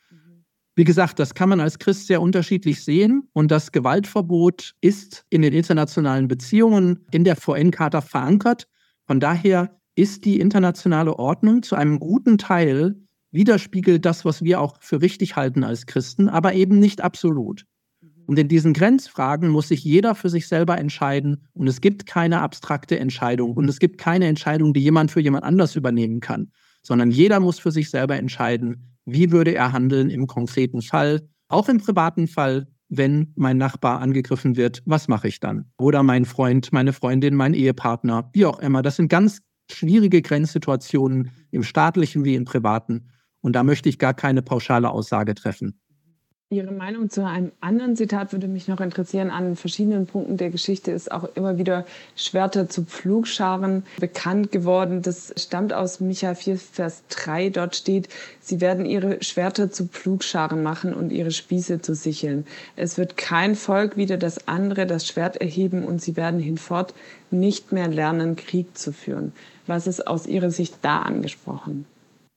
[0.75, 5.41] Wie gesagt, das kann man als Christ sehr unterschiedlich sehen und das Gewaltverbot ist in
[5.41, 8.69] den internationalen Beziehungen in der VN-Charta verankert.
[9.07, 12.97] Von daher ist die internationale Ordnung zu einem guten Teil
[13.31, 17.65] widerspiegelt das, was wir auch für richtig halten als Christen, aber eben nicht absolut.
[18.27, 21.47] Und in diesen Grenzfragen muss sich jeder für sich selber entscheiden.
[21.55, 23.53] Und es gibt keine abstrakte Entscheidung.
[23.53, 26.51] Und es gibt keine Entscheidung, die jemand für jemand anders übernehmen kann.
[26.83, 31.69] Sondern jeder muss für sich selber entscheiden, wie würde er handeln im konkreten Fall, auch
[31.69, 35.71] im privaten Fall, wenn mein Nachbar angegriffen wird, was mache ich dann?
[35.79, 38.83] Oder mein Freund, meine Freundin, mein Ehepartner, wie auch immer.
[38.83, 43.09] Das sind ganz schwierige Grenzsituationen im staatlichen wie im privaten.
[43.41, 45.81] Und da möchte ich gar keine pauschale Aussage treffen.
[46.49, 49.31] Ihre Meinung zu einem anderen Zitat würde mich noch interessieren.
[49.31, 55.03] An verschiedenen Punkten der Geschichte ist auch immer wieder Schwerter zu Pflugscharen bekannt geworden.
[55.03, 57.51] Das stammt aus Micha 4, Vers 3.
[57.51, 62.47] Dort steht, sie werden ihre Schwerter zu Pflugscharen machen und ihre Spieße zu Sicheln.
[62.77, 66.95] Es wird kein Volk wieder das andere das Schwert erheben und sie werden hinfort
[67.33, 69.33] nicht mehr lernen, Krieg zu führen.
[69.67, 71.87] Was ist aus Ihrer Sicht da angesprochen?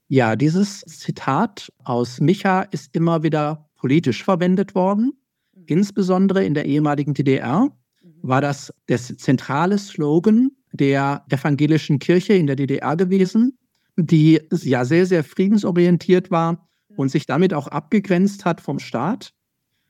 [0.07, 5.13] Ja, dieses Zitat aus Micha ist immer wieder politisch verwendet worden.
[5.55, 5.63] Mhm.
[5.65, 8.13] Insbesondere in der ehemaligen DDR mhm.
[8.21, 13.57] war das der zentrale Slogan der evangelischen Kirche in der DDR gewesen,
[13.97, 19.33] die ja sehr, sehr friedensorientiert war und sich damit auch abgegrenzt hat vom Staat.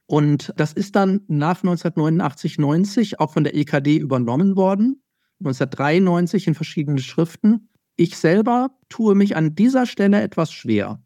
[0.06, 5.04] Und das ist dann nach 1989, 90 auch von der EKD übernommen worden,
[5.40, 7.70] 1993 in verschiedenen Schriften.
[7.96, 11.02] Ich selber tue mich an dieser Stelle etwas schwer.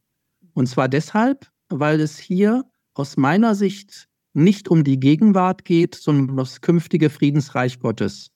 [0.53, 6.31] Und zwar deshalb, weil es hier aus meiner Sicht nicht um die Gegenwart geht, sondern
[6.31, 8.31] um das künftige Friedensreich Gottes.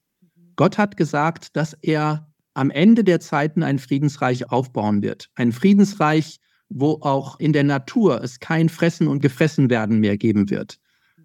[0.55, 5.29] Gott hat gesagt, dass er am Ende der Zeiten ein Friedensreich aufbauen wird.
[5.35, 6.39] Ein Friedensreich,
[6.69, 10.79] wo auch in der Natur es kein Fressen und Gefressen werden mehr geben wird.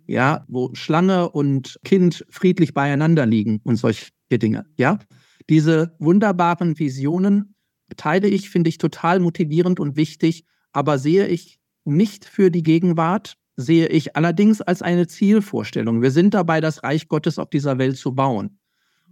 [0.06, 4.66] Ja, wo Schlange und Kind friedlich beieinander liegen und solche Dinge.
[4.76, 4.98] Ja,
[5.48, 7.54] diese wunderbaren Visionen
[7.96, 13.36] teile ich, finde ich total motivierend und wichtig, aber sehe ich nicht für die Gegenwart,
[13.56, 16.02] sehe ich allerdings als eine Zielvorstellung.
[16.02, 18.58] Wir sind dabei, das Reich Gottes auf dieser Welt zu bauen.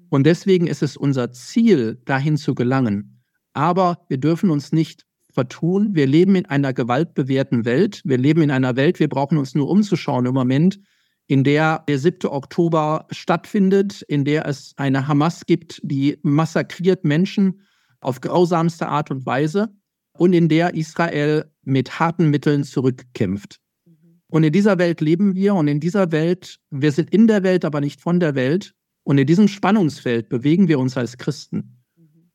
[0.09, 3.23] Und deswegen ist es unser Ziel, dahin zu gelangen.
[3.53, 5.95] Aber wir dürfen uns nicht vertun.
[5.95, 8.03] Wir leben in einer gewaltbewehrten Welt.
[8.05, 10.81] Wir leben in einer Welt, wir brauchen uns nur umzuschauen im Moment,
[11.27, 12.29] in der der 7.
[12.29, 17.61] Oktober stattfindet, in der es eine Hamas gibt, die massakriert Menschen
[18.01, 19.73] auf grausamste Art und Weise
[20.21, 23.59] und in der Israel mit harten Mitteln zurückkämpft.
[24.27, 27.65] Und in dieser Welt leben wir und in dieser Welt, wir sind in der Welt,
[27.65, 28.75] aber nicht von der Welt.
[29.03, 31.79] Und in diesem Spannungsfeld bewegen wir uns als Christen.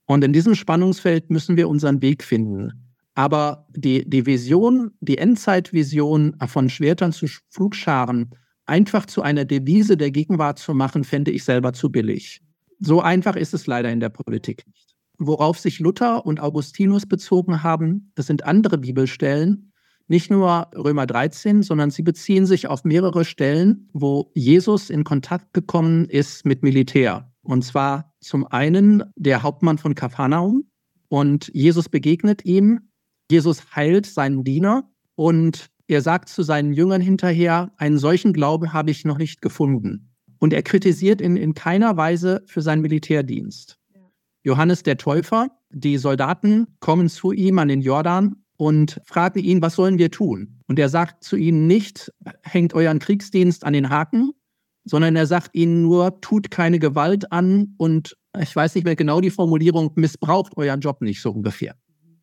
[0.05, 2.71] Und in diesem Spannungsfeld müssen wir unseren Weg finden.
[3.13, 8.31] Aber die, die Vision, die Endzeitvision von Schwertern zu Flugscharen
[8.65, 12.41] einfach zu einer Devise der Gegenwart zu machen, fände ich selber zu billig.
[12.79, 14.84] So einfach ist es leider in der Politik nicht.
[15.17, 19.71] Worauf sich Luther und Augustinus bezogen haben, das sind andere Bibelstellen,
[20.07, 25.53] nicht nur Römer 13, sondern sie beziehen sich auf mehrere Stellen, wo Jesus in Kontakt
[25.53, 27.31] gekommen ist mit Militär.
[27.41, 30.65] Und zwar zum einen der Hauptmann von Kapharnaum
[31.09, 32.89] und Jesus begegnet ihm.
[33.31, 38.91] Jesus heilt seinen Diener und er sagt zu seinen Jüngern hinterher, einen solchen Glauben habe
[38.91, 40.11] ich noch nicht gefunden.
[40.39, 43.79] Und er kritisiert ihn in keiner Weise für seinen Militärdienst.
[44.45, 49.73] Johannes der Täufer, die Soldaten kommen zu ihm an den Jordan und fragen ihn, was
[49.73, 50.59] sollen wir tun?
[50.67, 54.31] Und er sagt zu ihnen nicht, hängt euren Kriegsdienst an den Haken,
[54.85, 59.19] sondern er sagt ihnen nur, tut keine Gewalt an und ich weiß nicht mehr genau
[59.19, 61.75] die Formulierung, missbraucht euren Job nicht so ungefähr.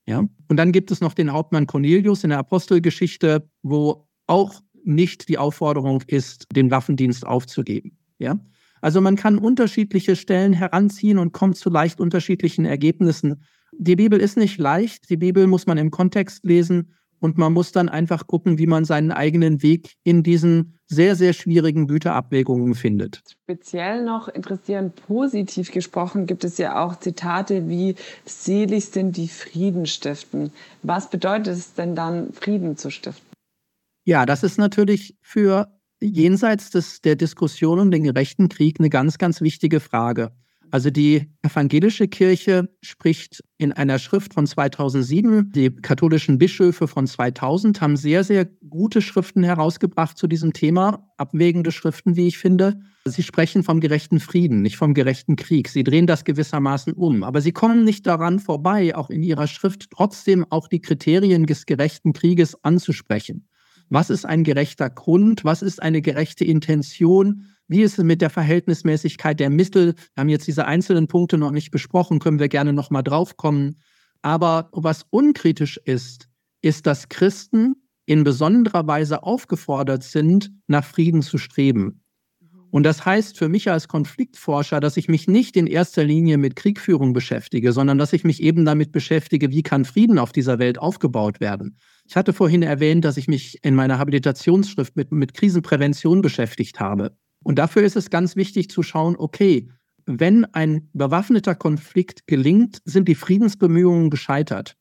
[0.07, 0.25] Ja?
[0.49, 5.39] Und dann gibt es noch den Hauptmann Cornelius in der Apostelgeschichte, wo auch nicht die
[5.39, 7.99] Aufforderung ist, den Waffendienst aufzugeben.
[8.19, 8.39] Ja?
[8.83, 13.45] Also man kann unterschiedliche Stellen heranziehen und kommt zu leicht unterschiedlichen Ergebnissen.
[13.73, 17.71] Die Bibel ist nicht leicht, die Bibel muss man im Kontext lesen und man muss
[17.71, 23.23] dann einfach gucken, wie man seinen eigenen Weg in diesen sehr, sehr schwierigen Güterabwägungen findet.
[23.45, 29.87] Speziell noch interessieren, positiv gesprochen, gibt es ja auch Zitate wie selig sind die Frieden
[29.87, 30.53] stiften.
[30.83, 33.25] Was bedeutet es denn dann, Frieden zu stiften?
[34.05, 35.69] Ja, das ist natürlich für
[36.03, 40.33] jenseits des, der Diskussion um den gerechten Krieg eine ganz, ganz wichtige Frage.
[40.73, 47.83] Also die evangelische Kirche spricht in einer Schrift von 2007, die katholischen Bischöfe von 2000
[47.83, 52.81] haben sehr, sehr gute Schriften herausgebracht zu diesem Thema, abwägende Schriften, wie ich finde.
[53.05, 55.69] Sie sprechen vom gerechten Frieden, nicht vom gerechten Krieg.
[55.69, 59.91] Sie drehen das gewissermaßen um, aber sie kommen nicht daran vorbei, auch in ihrer Schrift
[59.91, 63.47] trotzdem auch die Kriterien des gerechten Krieges anzusprechen.
[63.93, 65.45] Was ist ein gerechter Grund?
[65.45, 67.49] Was ist eine gerechte Intention?
[67.69, 69.95] Wie ist es mit der Verhältnismäßigkeit der Mittel?
[70.15, 73.37] Wir haben jetzt diese einzelnen Punkte noch nicht besprochen, können wir gerne noch mal drauf
[73.37, 73.77] kommen.
[74.23, 76.31] Aber was unkritisch ist,
[76.63, 77.75] ist, dass Christen
[78.07, 82.02] in besonderer Weise aufgefordert sind, nach Frieden zu streben.
[82.73, 86.57] Und das heißt für mich als Konfliktforscher, dass ich mich nicht in erster Linie mit
[86.57, 90.79] Kriegführung beschäftige, sondern dass ich mich eben damit beschäftige, wie kann Frieden auf dieser Welt
[90.79, 91.77] aufgebaut werden.
[92.09, 97.15] Ich hatte vorhin erwähnt, dass ich mich in meiner Habilitationsschrift mit, mit Krisenprävention beschäftigt habe.
[97.45, 99.69] Und dafür ist es ganz wichtig zu schauen, okay,
[100.07, 104.77] wenn ein bewaffneter Konflikt gelingt, sind die Friedensbemühungen gescheitert.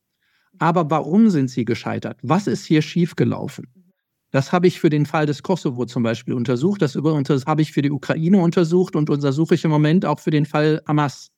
[0.58, 2.18] Aber warum sind sie gescheitert?
[2.22, 3.81] Was ist hier schiefgelaufen?
[4.32, 6.80] Das habe ich für den Fall des Kosovo zum Beispiel untersucht.
[6.80, 10.46] Das habe ich für die Ukraine untersucht und untersuche ich im Moment auch für den
[10.46, 11.28] Fall Hamas.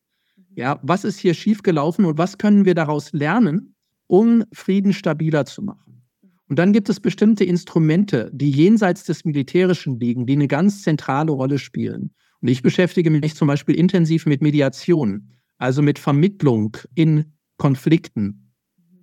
[0.54, 3.74] Ja, was ist hier schiefgelaufen und was können wir daraus lernen,
[4.06, 6.04] um Frieden stabiler zu machen?
[6.48, 11.32] Und dann gibt es bestimmte Instrumente, die jenseits des Militärischen liegen, die eine ganz zentrale
[11.32, 12.14] Rolle spielen.
[12.40, 18.52] Und ich beschäftige mich zum Beispiel intensiv mit Mediation, also mit Vermittlung in Konflikten.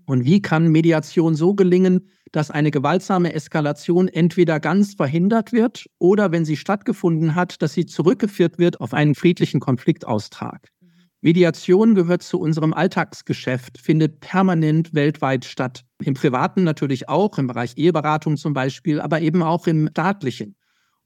[0.05, 6.31] Und wie kann Mediation so gelingen, dass eine gewaltsame Eskalation entweder ganz verhindert wird oder,
[6.31, 10.69] wenn sie stattgefunden hat, dass sie zurückgeführt wird auf einen friedlichen Konfliktaustrag?
[11.23, 15.83] Mediation gehört zu unserem Alltagsgeschäft, findet permanent weltweit statt.
[16.03, 20.55] Im Privaten natürlich auch, im Bereich Eheberatung zum Beispiel, aber eben auch im staatlichen.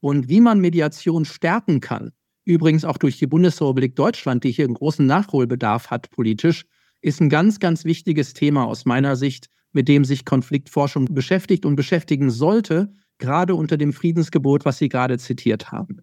[0.00, 2.12] Und wie man Mediation stärken kann,
[2.46, 6.64] übrigens auch durch die Bundesrepublik Deutschland, die hier einen großen Nachholbedarf hat politisch,
[7.02, 11.76] ist ein ganz, ganz wichtiges Thema aus meiner Sicht, mit dem sich Konfliktforschung beschäftigt und
[11.76, 16.00] beschäftigen sollte, gerade unter dem Friedensgebot, was Sie gerade zitiert haben.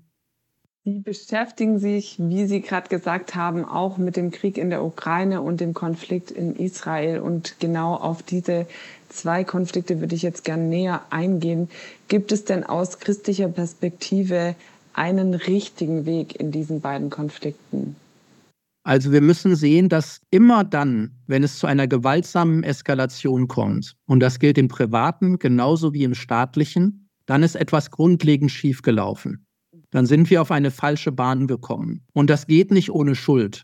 [0.86, 5.42] Sie beschäftigen sich, wie Sie gerade gesagt haben, auch mit dem Krieg in der Ukraine
[5.42, 7.20] und dem Konflikt in Israel.
[7.20, 8.68] Und genau auf diese
[9.10, 11.70] zwei Konflikte würde ich jetzt gerne näher eingehen.
[12.10, 14.56] Gibt es denn aus christlicher Perspektive
[14.94, 17.96] einen richtigen Weg in diesen beiden Konflikten?
[18.84, 24.20] Also wir müssen sehen, dass immer dann, wenn es zu einer gewaltsamen Eskalation kommt, und
[24.20, 29.46] das gilt im privaten genauso wie im staatlichen, dann ist etwas grundlegend schiefgelaufen.
[29.90, 32.06] Dann sind wir auf eine falsche Bahn gekommen.
[32.14, 33.64] Und das geht nicht ohne Schuld.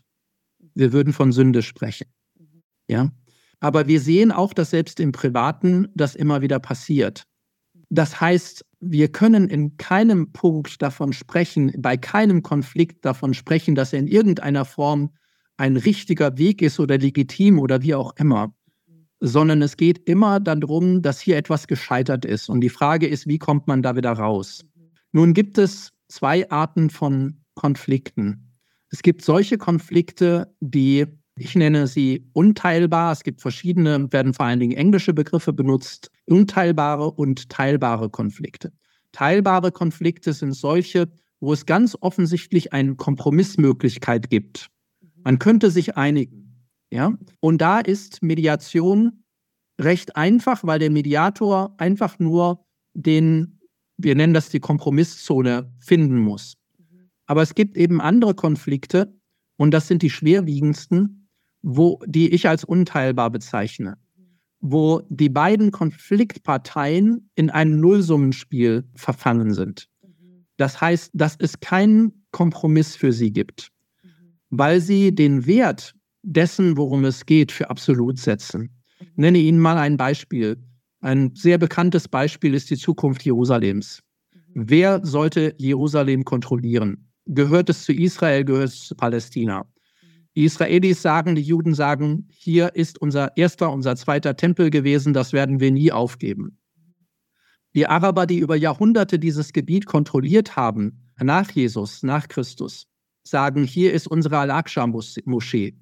[0.74, 2.06] Wir würden von Sünde sprechen.
[2.88, 3.10] Ja?
[3.58, 7.24] Aber wir sehen auch, dass selbst im Privaten das immer wieder passiert.
[7.90, 13.92] Das heißt, wir können in keinem Punkt davon sprechen, bei keinem Konflikt davon sprechen, dass
[13.92, 15.10] er in irgendeiner Form
[15.56, 18.54] ein richtiger Weg ist oder legitim oder wie auch immer,
[19.18, 22.48] sondern es geht immer darum, dass hier etwas gescheitert ist.
[22.48, 24.64] Und die Frage ist, wie kommt man da wieder raus?
[25.12, 28.54] Nun gibt es zwei Arten von Konflikten.
[28.90, 31.06] Es gibt solche Konflikte, die
[31.40, 33.12] ich nenne sie unteilbar.
[33.12, 36.10] Es gibt verschiedene, werden vor allen Dingen englische Begriffe benutzt.
[36.26, 38.74] Unteilbare und teilbare Konflikte.
[39.12, 44.68] Teilbare Konflikte sind solche, wo es ganz offensichtlich eine Kompromissmöglichkeit gibt.
[45.24, 46.68] Man könnte sich einigen.
[46.90, 47.16] Ja?
[47.40, 49.24] Und da ist Mediation
[49.80, 53.60] recht einfach, weil der Mediator einfach nur den,
[53.96, 56.58] wir nennen das die Kompromisszone, finden muss.
[57.24, 59.18] Aber es gibt eben andere Konflikte,
[59.56, 61.19] und das sind die schwerwiegendsten,
[61.62, 63.96] wo, die ich als unteilbar bezeichne,
[64.60, 69.88] wo die beiden Konfliktparteien in ein Nullsummenspiel verfangen sind.
[70.56, 73.70] Das heißt, dass es keinen Kompromiss für sie gibt,
[74.50, 78.70] weil sie den Wert dessen, worum es geht, für absolut setzen.
[79.00, 80.58] Ich nenne Ihnen mal ein Beispiel.
[81.00, 84.02] Ein sehr bekanntes Beispiel ist die Zukunft Jerusalems.
[84.54, 87.08] Wer sollte Jerusalem kontrollieren?
[87.26, 89.64] Gehört es zu Israel, gehört es zu Palästina?
[90.40, 95.34] Die Israelis sagen, die Juden sagen, hier ist unser erster, unser zweiter Tempel gewesen, das
[95.34, 96.58] werden wir nie aufgeben.
[97.74, 102.86] Die Araber, die über Jahrhunderte dieses Gebiet kontrolliert haben, nach Jesus, nach Christus,
[103.22, 105.76] sagen, hier ist unsere Al-Aqsa-Moschee.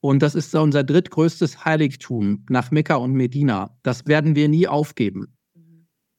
[0.00, 3.78] Und das ist unser drittgrößtes Heiligtum nach Mekka und Medina.
[3.84, 5.36] Das werden wir nie aufgeben.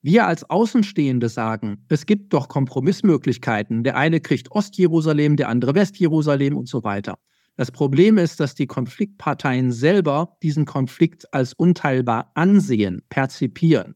[0.02, 3.84] Wir als Außenstehende sagen, es gibt doch Kompromissmöglichkeiten.
[3.84, 7.18] Der eine kriegt Ostjerusalem, der andere Westjerusalem und so weiter.
[7.62, 13.94] Das Problem ist, dass die Konfliktparteien selber diesen Konflikt als unteilbar ansehen, perzipieren.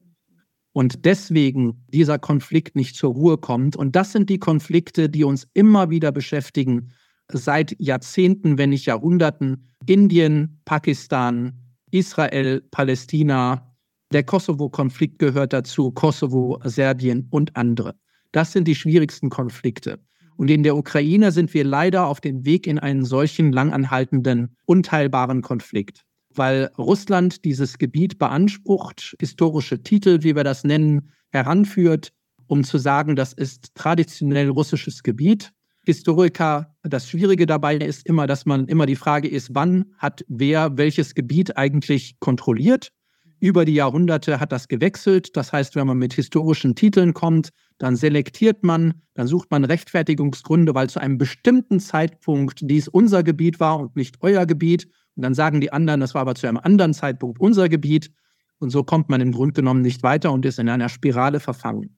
[0.72, 3.76] Und deswegen dieser Konflikt nicht zur Ruhe kommt.
[3.76, 6.92] Und das sind die Konflikte, die uns immer wieder beschäftigen,
[7.32, 9.72] seit Jahrzehnten, wenn nicht Jahrhunderten.
[9.88, 11.54] Indien, Pakistan,
[11.90, 13.76] Israel, Palästina,
[14.14, 17.96] der Kosovo-Konflikt gehört dazu, Kosovo, Serbien und andere.
[18.32, 19.98] Das sind die schwierigsten Konflikte.
[20.38, 25.42] Und in der Ukraine sind wir leider auf dem Weg in einen solchen langanhaltenden, unteilbaren
[25.42, 26.04] Konflikt.
[26.34, 32.12] Weil Russland dieses Gebiet beansprucht, historische Titel, wie wir das nennen, heranführt,
[32.48, 35.52] um zu sagen, das ist traditionell russisches Gebiet.
[35.86, 40.78] Historiker, das Schwierige dabei ist immer, dass man immer die Frage ist, wann hat wer
[40.78, 42.92] welches Gebiet eigentlich kontrolliert
[43.40, 45.36] über die Jahrhunderte hat das gewechselt.
[45.38, 50.74] Das heißt, wenn man mit historischen Titeln kommt, dann selektiert man, dann sucht man Rechtfertigungsgründe,
[50.76, 54.88] weil zu einem bestimmten Zeitpunkt dies unser Gebiet war und nicht euer Gebiet.
[55.16, 58.12] Und dann sagen die anderen, das war aber zu einem anderen Zeitpunkt unser Gebiet.
[58.60, 61.98] Und so kommt man im Grunde genommen nicht weiter und ist in einer Spirale verfangen.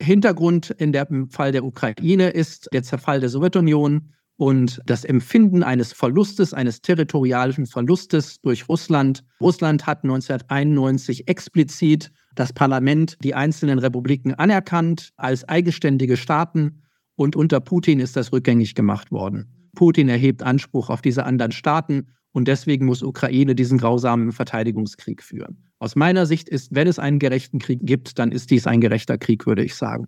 [0.00, 5.92] Hintergrund in dem Fall der Ukraine ist der Zerfall der Sowjetunion und das Empfinden eines
[5.92, 9.24] Verlustes, eines territorialen Verlustes durch Russland.
[9.40, 16.82] Russland hat 1991 explizit das Parlament die einzelnen Republiken anerkannt als eigenständige Staaten
[17.16, 19.70] und unter Putin ist das rückgängig gemacht worden.
[19.74, 25.64] Putin erhebt Anspruch auf diese anderen Staaten und deswegen muss Ukraine diesen grausamen Verteidigungskrieg führen.
[25.78, 29.18] Aus meiner Sicht ist, wenn es einen gerechten Krieg gibt, dann ist dies ein gerechter
[29.18, 30.06] Krieg, würde ich sagen.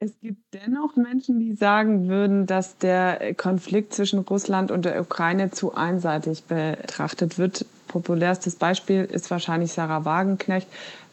[0.00, 5.50] Es gibt dennoch Menschen, die sagen würden, dass der Konflikt zwischen Russland und der Ukraine
[5.50, 7.66] zu einseitig betrachtet wird.
[7.88, 10.68] Populärstes Beispiel ist wahrscheinlich Sarah Wagenknecht.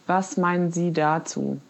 [0.06, 1.60] Was meinen Sie dazu?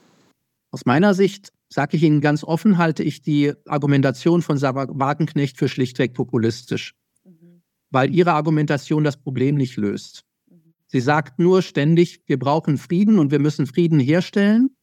[0.71, 5.57] Aus meiner Sicht, sage ich Ihnen ganz offen, halte ich die Argumentation von Sarah Wagenknecht
[5.57, 7.63] für schlichtweg populistisch, mhm.
[7.91, 10.25] weil ihre Argumentation das Problem nicht löst.
[10.51, 10.75] Mhm.
[10.87, 14.77] Sie sagt nur ständig, wir brauchen Frieden und wir müssen Frieden herstellen.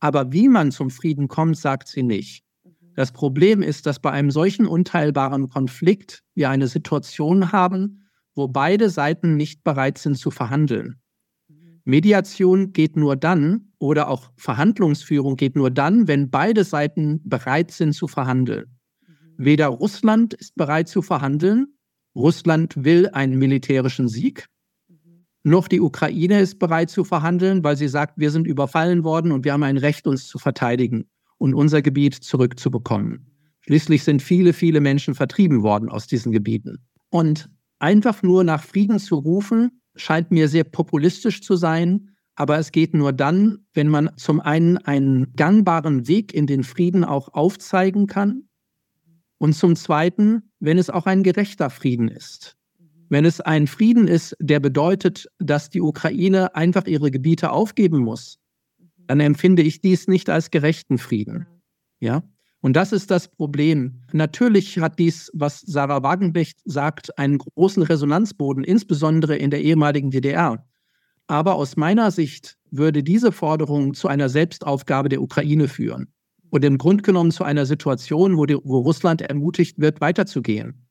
[0.00, 2.44] Aber wie man zum Frieden kommt, sagt sie nicht.
[2.62, 2.94] Mhm.
[2.94, 8.88] Das Problem ist, dass bei einem solchen unteilbaren Konflikt wir eine Situation haben, wo beide
[8.88, 11.00] Seiten nicht bereit sind zu verhandeln.
[11.88, 17.94] Mediation geht nur dann oder auch Verhandlungsführung geht nur dann, wenn beide Seiten bereit sind
[17.94, 18.78] zu verhandeln.
[19.38, 21.78] Weder Russland ist bereit zu verhandeln,
[22.14, 24.48] Russland will einen militärischen Sieg,
[25.44, 29.46] noch die Ukraine ist bereit zu verhandeln, weil sie sagt, wir sind überfallen worden und
[29.46, 31.08] wir haben ein Recht, uns zu verteidigen
[31.38, 33.30] und unser Gebiet zurückzubekommen.
[33.62, 36.84] Schließlich sind viele, viele Menschen vertrieben worden aus diesen Gebieten.
[37.08, 42.10] Und einfach nur nach Frieden zu rufen, scheint mir sehr populistisch zu sein.
[42.34, 47.04] Aber es geht nur dann, wenn man zum einen einen gangbaren Weg in den Frieden
[47.04, 48.48] auch aufzeigen kann
[49.38, 52.56] und zum zweiten, wenn es auch ein gerechter Frieden ist.
[53.08, 58.38] Wenn es ein Frieden ist, der bedeutet, dass die Ukraine einfach ihre Gebiete aufgeben muss,
[59.06, 61.46] dann empfinde ich dies nicht als gerechten Frieden.
[62.00, 62.22] Ja?
[62.60, 64.02] Und das ist das Problem.
[64.12, 70.66] Natürlich hat dies, was Sarah Wagenbecht sagt, einen großen Resonanzboden, insbesondere in der ehemaligen DDR.
[71.28, 76.12] Aber aus meiner Sicht würde diese Forderung zu einer Selbstaufgabe der Ukraine führen
[76.50, 80.86] und im Grunde genommen zu einer Situation, wo, die, wo Russland ermutigt wird, weiterzugehen.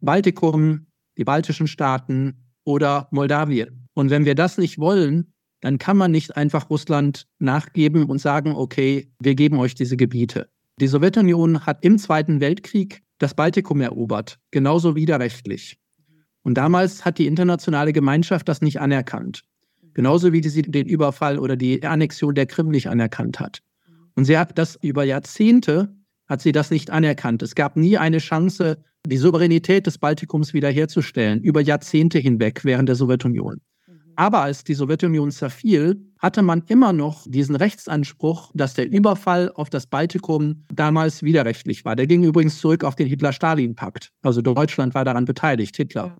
[0.00, 0.86] Baltikum,
[1.18, 3.88] die baltischen Staaten oder Moldawien.
[3.94, 8.54] Und wenn wir das nicht wollen, dann kann man nicht einfach Russland nachgeben und sagen,
[8.54, 10.48] okay, wir geben euch diese Gebiete.
[10.80, 15.78] Die Sowjetunion hat im Zweiten Weltkrieg das Baltikum erobert, genauso widerrechtlich.
[16.42, 19.44] Und damals hat die internationale Gemeinschaft das nicht anerkannt.
[19.94, 23.60] Genauso wie sie den Überfall oder die Annexion der Krim nicht anerkannt hat.
[24.16, 25.94] Und sie hat das über Jahrzehnte,
[26.26, 27.42] hat sie das nicht anerkannt.
[27.42, 32.96] Es gab nie eine Chance, die Souveränität des Baltikums wiederherzustellen, über Jahrzehnte hinweg während der
[32.96, 33.60] Sowjetunion.
[34.16, 39.70] Aber als die Sowjetunion zerfiel, hatte man immer noch diesen Rechtsanspruch, dass der Überfall auf
[39.70, 41.96] das Baltikum damals widerrechtlich war.
[41.96, 44.12] Der ging übrigens zurück auf den Hitler-Stalin-Pakt.
[44.22, 46.16] Also Deutschland war daran beteiligt, Hitler.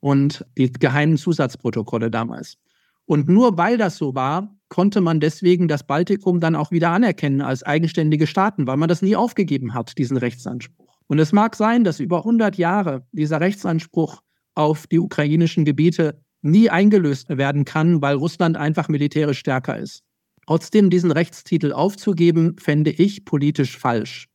[0.00, 2.56] Und die geheimen Zusatzprotokolle damals.
[3.04, 7.40] Und nur weil das so war, konnte man deswegen das Baltikum dann auch wieder anerkennen
[7.40, 10.98] als eigenständige Staaten, weil man das nie aufgegeben hat, diesen Rechtsanspruch.
[11.06, 14.20] Und es mag sein, dass über 100 Jahre dieser Rechtsanspruch
[14.54, 20.02] auf die ukrainischen Gebiete nie eingelöst werden kann, weil Russland einfach militärisch stärker ist.
[20.46, 24.28] Trotzdem diesen Rechtstitel aufzugeben, fände ich politisch falsch.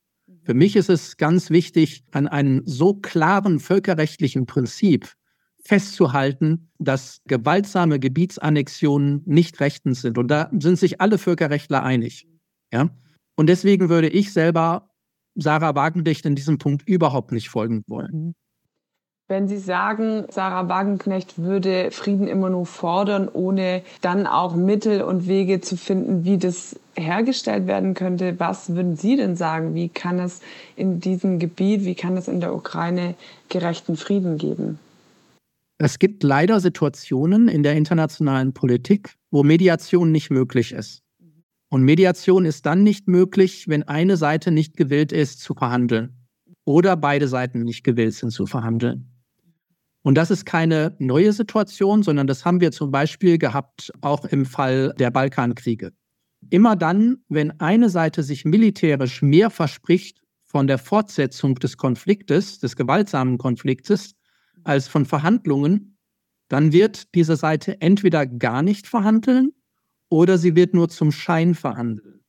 [0.43, 5.13] Für mich ist es ganz wichtig, an einem so klaren völkerrechtlichen Prinzip
[5.63, 10.17] festzuhalten, dass gewaltsame Gebietsannexionen nicht rechtens sind.
[10.17, 12.27] Und da sind sich alle Völkerrechtler einig.
[12.71, 12.89] Ja?
[13.35, 14.89] Und deswegen würde ich selber
[15.35, 18.35] Sarah Wagendicht in diesem Punkt überhaupt nicht folgen wollen.
[19.29, 25.27] Wenn Sie sagen, Sarah Wagenknecht würde Frieden immer nur fordern, ohne dann auch Mittel und
[25.27, 29.75] Wege zu finden, wie das hergestellt werden könnte, was würden Sie denn sagen?
[29.75, 30.41] Wie kann es
[30.75, 33.15] in diesem Gebiet, wie kann es in der Ukraine
[33.47, 34.77] gerechten Frieden geben?
[35.77, 41.01] Es gibt leider Situationen in der internationalen Politik, wo Mediation nicht möglich ist.
[41.69, 46.13] Und Mediation ist dann nicht möglich, wenn eine Seite nicht gewillt ist zu verhandeln
[46.65, 49.12] oder beide Seiten nicht gewillt sind zu verhandeln.
[50.03, 54.45] Und das ist keine neue Situation, sondern das haben wir zum Beispiel gehabt auch im
[54.45, 55.93] Fall der Balkankriege.
[56.49, 62.75] Immer dann, wenn eine Seite sich militärisch mehr verspricht von der Fortsetzung des Konfliktes, des
[62.75, 64.13] gewaltsamen Konfliktes,
[64.65, 65.97] als von Verhandlungen,
[66.49, 69.51] dann wird diese Seite entweder gar nicht verhandeln
[70.09, 72.21] oder sie wird nur zum Schein verhandeln.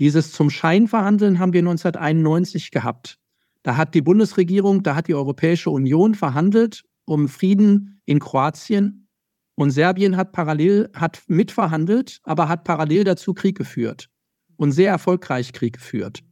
[0.00, 3.18] Dieses zum Schein verhandeln haben wir 1991 gehabt.
[3.64, 9.08] Da hat die Bundesregierung, da hat die Europäische Union verhandelt um Frieden in Kroatien
[9.56, 14.08] und Serbien hat parallel, hat mitverhandelt, aber hat parallel dazu Krieg geführt
[14.56, 16.22] und sehr erfolgreich Krieg geführt.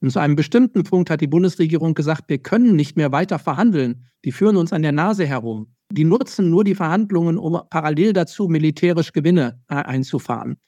[0.00, 4.06] Und zu einem bestimmten Punkt hat die Bundesregierung gesagt, wir können nicht mehr weiter verhandeln.
[4.24, 5.74] Die führen uns an der Nase herum.
[5.90, 10.58] Die nutzen nur die Verhandlungen, um parallel dazu militärisch Gewinne äh, einzufahren.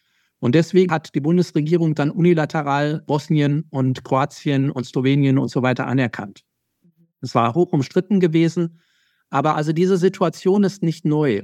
[0.41, 5.87] Und deswegen hat die Bundesregierung dann unilateral Bosnien und Kroatien und Slowenien und so weiter
[5.87, 6.43] anerkannt.
[7.21, 8.81] Es war hoch umstritten gewesen.
[9.29, 11.43] Aber also diese Situation ist nicht neu.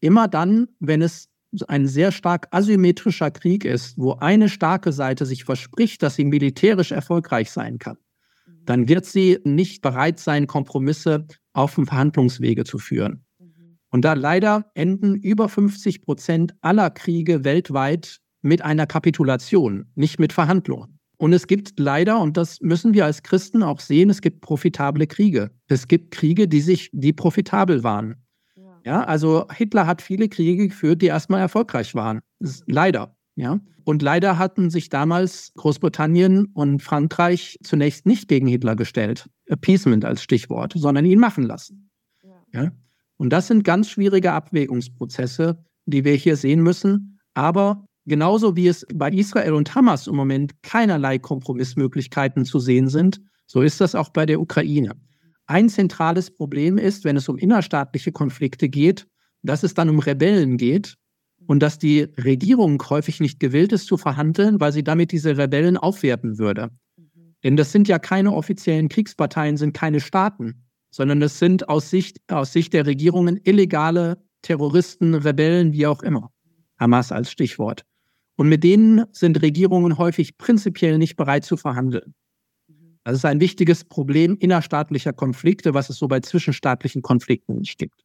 [0.00, 1.28] Immer dann, wenn es
[1.68, 6.92] ein sehr stark asymmetrischer Krieg ist, wo eine starke Seite sich verspricht, dass sie militärisch
[6.92, 7.98] erfolgreich sein kann,
[8.64, 13.24] dann wird sie nicht bereit sein, Kompromisse auf dem Verhandlungswege zu führen.
[13.90, 20.32] Und da leider enden über 50 Prozent aller Kriege weltweit mit einer Kapitulation, nicht mit
[20.32, 20.98] Verhandlungen.
[21.20, 25.06] Und es gibt leider, und das müssen wir als Christen auch sehen, es gibt profitable
[25.06, 25.50] Kriege.
[25.66, 28.16] Es gibt Kriege, die sich, die profitabel waren.
[28.56, 32.20] Ja, ja also Hitler hat viele Kriege geführt, die erstmal erfolgreich waren.
[32.66, 33.14] Leider.
[33.36, 33.60] Ja.
[33.84, 39.28] Und leider hatten sich damals Großbritannien und Frankreich zunächst nicht gegen Hitler gestellt.
[39.48, 41.90] Appeasement als Stichwort, sondern ihn machen lassen.
[42.22, 42.62] Ja.
[42.62, 42.70] ja.
[43.18, 47.20] Und das sind ganz schwierige Abwägungsprozesse, die wir hier sehen müssen.
[47.34, 53.20] Aber genauso wie es bei Israel und Hamas im Moment keinerlei Kompromissmöglichkeiten zu sehen sind,
[53.46, 54.92] so ist das auch bei der Ukraine.
[55.46, 59.06] Ein zentrales Problem ist, wenn es um innerstaatliche Konflikte geht,
[59.42, 60.96] dass es dann um Rebellen geht
[61.46, 65.76] und dass die Regierung häufig nicht gewillt ist zu verhandeln, weil sie damit diese Rebellen
[65.76, 66.70] aufwerten würde.
[67.42, 72.20] Denn das sind ja keine offiziellen Kriegsparteien, sind keine Staaten sondern es sind aus Sicht,
[72.28, 76.32] aus Sicht der Regierungen illegale Terroristen, Rebellen, wie auch immer.
[76.78, 77.84] Hamas als Stichwort.
[78.36, 82.14] Und mit denen sind Regierungen häufig prinzipiell nicht bereit zu verhandeln.
[83.04, 88.04] Das ist ein wichtiges Problem innerstaatlicher Konflikte, was es so bei zwischenstaatlichen Konflikten nicht gibt.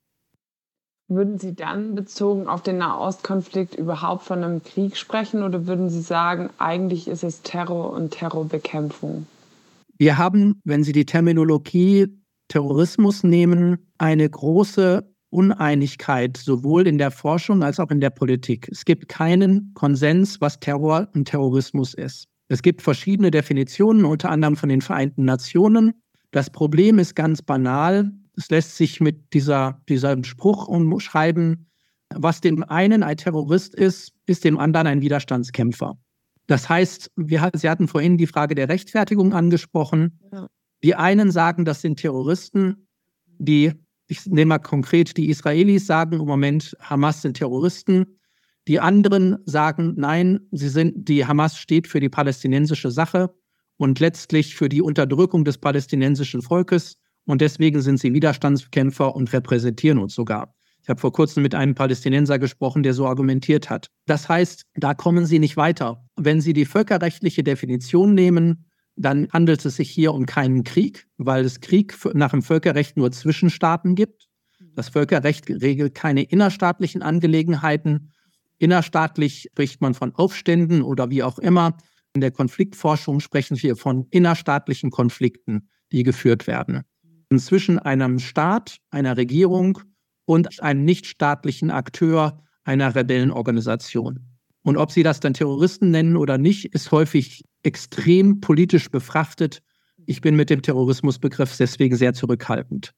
[1.07, 6.01] Würden Sie dann bezogen auf den Nahostkonflikt überhaupt von einem Krieg sprechen oder würden Sie
[6.01, 9.27] sagen, eigentlich ist es Terror und Terrorbekämpfung?
[9.97, 12.07] Wir haben, wenn Sie die Terminologie
[12.47, 18.67] Terrorismus nehmen eine große Uneinigkeit sowohl in der Forschung als auch in der Politik.
[18.71, 22.27] Es gibt keinen Konsens, was Terror und Terrorismus ist.
[22.47, 25.93] Es gibt verschiedene Definitionen, unter anderem von den Vereinten Nationen.
[26.31, 28.11] Das Problem ist ganz banal.
[28.37, 31.67] Es lässt sich mit dieser, diesem Spruch umschreiben,
[32.13, 35.97] was dem einen ein Terrorist ist, ist dem anderen ein Widerstandskämpfer.
[36.47, 40.19] Das heißt, wir, Sie hatten vorhin die Frage der Rechtfertigung angesprochen.
[40.83, 42.87] Die einen sagen, das sind Terroristen.
[43.39, 43.71] Die,
[44.07, 48.19] ich nehme mal konkret, die Israelis sagen im Moment, Hamas sind Terroristen.
[48.67, 53.33] Die anderen sagen, nein, sie sind, die Hamas steht für die palästinensische Sache
[53.77, 56.97] und letztlich für die Unterdrückung des palästinensischen Volkes.
[57.25, 60.55] Und deswegen sind sie Widerstandskämpfer und repräsentieren uns sogar.
[60.83, 63.87] Ich habe vor kurzem mit einem Palästinenser gesprochen, der so argumentiert hat.
[64.05, 66.05] Das heißt, da kommen sie nicht weiter.
[66.15, 68.64] Wenn Sie die völkerrechtliche Definition nehmen,
[68.95, 73.11] dann handelt es sich hier um keinen Krieg, weil es Krieg nach dem Völkerrecht nur
[73.11, 74.27] zwischen Staaten gibt.
[74.75, 78.11] Das Völkerrecht regelt keine innerstaatlichen Angelegenheiten.
[78.57, 81.77] Innerstaatlich spricht man von Aufständen oder wie auch immer.
[82.13, 86.83] In der Konfliktforschung sprechen wir von innerstaatlichen Konflikten, die geführt werden.
[87.35, 89.79] Zwischen einem Staat, einer Regierung
[90.23, 94.25] und einem nichtstaatlichen Akteur, einer Rebellenorganisation.
[94.63, 99.61] Und ob sie das dann Terroristen nennen oder nicht, ist häufig extrem politisch befrachtet.
[100.05, 102.93] Ich bin mit dem Terrorismusbegriff deswegen sehr zurückhaltend.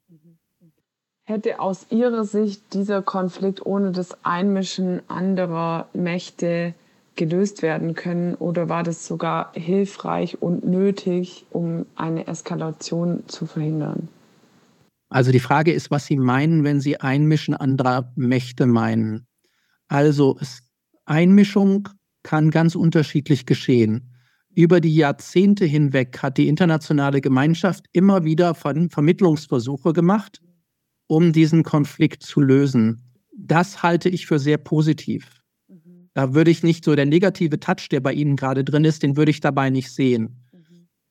[1.23, 6.73] Hätte aus Ihrer Sicht dieser Konflikt ohne das Einmischen anderer Mächte
[7.15, 14.07] gelöst werden können oder war das sogar hilfreich und nötig, um eine Eskalation zu verhindern?
[15.09, 19.25] Also die Frage ist, was Sie meinen, wenn Sie Einmischen anderer Mächte meinen.
[19.87, 20.37] Also
[21.05, 21.89] Einmischung
[22.23, 24.13] kann ganz unterschiedlich geschehen.
[24.57, 30.41] Über die Jahrzehnte hinweg hat die internationale Gemeinschaft immer wieder Vermittlungsversuche gemacht,
[31.05, 33.03] um diesen Konflikt zu lösen.
[33.37, 35.43] Das halte ich für sehr positiv.
[36.15, 39.15] Da würde ich nicht so der negative Touch, der bei Ihnen gerade drin ist, den
[39.15, 40.43] würde ich dabei nicht sehen.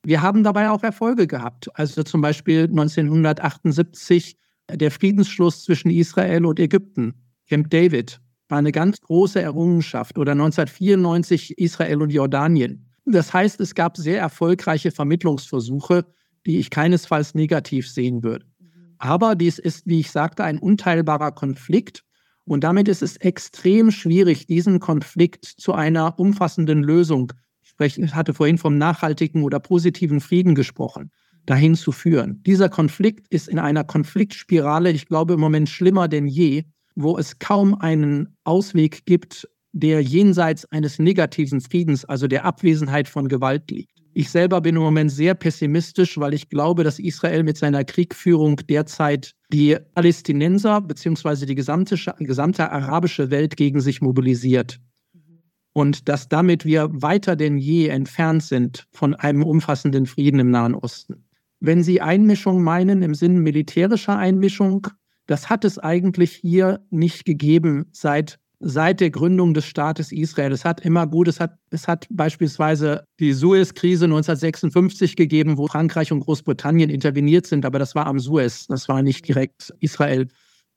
[0.02, 1.68] Wir haben dabei auch Erfolge gehabt.
[1.74, 4.36] Also zum Beispiel 1978
[4.72, 7.14] der Friedensschluss zwischen Israel und Ägypten,
[7.48, 10.18] Camp David, war eine ganz große Errungenschaft.
[10.18, 12.85] Oder 1994 Israel und Jordanien.
[13.06, 16.04] Das heißt, es gab sehr erfolgreiche Vermittlungsversuche,
[16.44, 18.46] die ich keinesfalls negativ sehen würde.
[18.98, 22.02] Aber dies ist, wie ich sagte, ein unteilbarer Konflikt.
[22.44, 27.32] Und damit ist es extrem schwierig, diesen Konflikt zu einer umfassenden Lösung,
[27.78, 31.10] ich hatte vorhin vom nachhaltigen oder positiven Frieden gesprochen,
[31.44, 32.42] dahin zu führen.
[32.44, 37.38] Dieser Konflikt ist in einer Konfliktspirale, ich glaube im Moment schlimmer denn je, wo es
[37.38, 39.46] kaum einen Ausweg gibt,
[39.76, 43.90] der jenseits eines negativen Friedens, also der Abwesenheit von Gewalt liegt.
[44.14, 48.56] Ich selber bin im Moment sehr pessimistisch, weil ich glaube, dass Israel mit seiner Kriegführung
[48.70, 51.44] derzeit die Palästinenser bzw.
[51.44, 54.80] die gesamte, gesamte arabische Welt gegen sich mobilisiert.
[55.74, 60.74] Und dass damit wir weiter denn je entfernt sind von einem umfassenden Frieden im Nahen
[60.74, 61.26] Osten.
[61.60, 64.86] Wenn Sie Einmischung meinen im Sinne militärischer Einmischung,
[65.26, 70.52] das hat es eigentlich hier nicht gegeben seit seit der Gründung des Staates Israel.
[70.52, 76.12] Es hat immer gut, es hat, es hat beispielsweise die Suez-Krise 1956 gegeben, wo Frankreich
[76.12, 80.28] und Großbritannien interveniert sind, aber das war am Suez, das war nicht direkt Israel.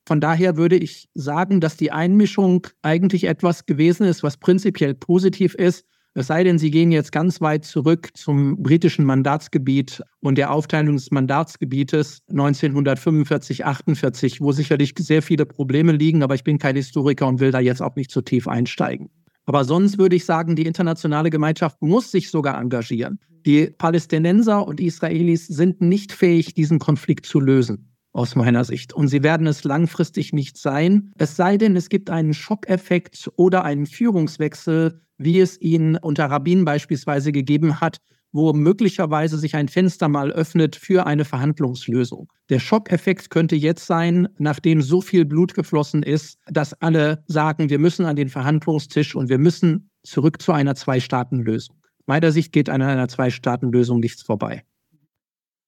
[0.06, 5.54] Von daher würde ich sagen, dass die Einmischung eigentlich etwas gewesen ist, was prinzipiell positiv
[5.56, 5.86] ist.
[6.20, 10.98] Es sei denn, Sie gehen jetzt ganz weit zurück zum britischen Mandatsgebiet und der Aufteilung
[10.98, 17.26] des Mandatsgebietes 1945, 48, wo sicherlich sehr viele Probleme liegen, aber ich bin kein Historiker
[17.26, 19.10] und will da jetzt auch nicht zu tief einsteigen.
[19.46, 23.20] Aber sonst würde ich sagen, die internationale Gemeinschaft muss sich sogar engagieren.
[23.46, 28.94] Die Palästinenser und Israelis sind nicht fähig, diesen Konflikt zu lösen aus meiner Sicht.
[28.94, 31.12] Und sie werden es langfristig nicht sein.
[31.18, 36.66] Es sei denn, es gibt einen Schockeffekt oder einen Führungswechsel, wie es ihn unter Rabin
[36.66, 37.98] beispielsweise gegeben hat,
[38.32, 42.32] wo möglicherweise sich ein Fenster mal öffnet für eine Verhandlungslösung.
[42.50, 47.80] Der Schockeffekt könnte jetzt sein, nachdem so viel Blut geflossen ist, dass alle sagen, wir
[47.80, 51.76] müssen an den Verhandlungstisch und wir müssen zurück zu einer Zwei-Staaten-Lösung.
[52.06, 54.64] Meiner Sicht geht an einer Zwei-Staaten-Lösung nichts vorbei.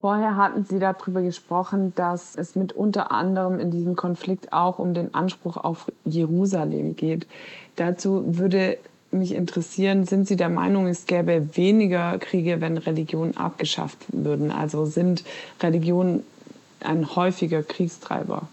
[0.02, 4.96] Vorher hatten Sie darüber gesprochen, dass es mit unter anderem in diesem Konflikt auch um
[4.96, 7.28] den Anspruch auf Jerusalem geht.
[7.76, 8.80] Dazu würde
[9.12, 14.50] mich interessieren, sind Sie der Meinung, es gäbe weniger Kriege, wenn Religionen abgeschafft würden?
[14.52, 15.24] Also sind
[15.62, 16.24] Religionen
[16.80, 18.50] ein häufiger Kriegstreiber?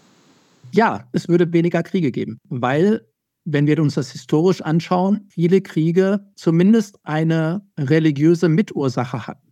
[0.71, 3.07] Ja, es würde weniger Kriege geben, weil,
[3.43, 9.48] wenn wir uns das historisch anschauen, viele Kriege zumindest eine religiöse Mitursache hatten.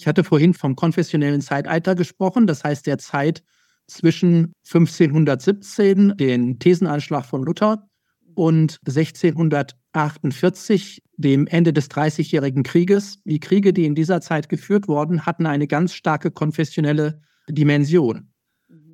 [0.00, 3.42] Ich hatte vorhin vom konfessionellen Zeitalter gesprochen, das heißt der Zeit
[3.86, 7.86] zwischen 1517, den Thesenanschlag von Luther,
[8.34, 13.18] und 1648, dem Ende des Dreißigjährigen Krieges.
[13.24, 17.20] Die Kriege, die in dieser Zeit geführt wurden, hatten eine ganz starke konfessionelle
[17.50, 18.32] Dimension.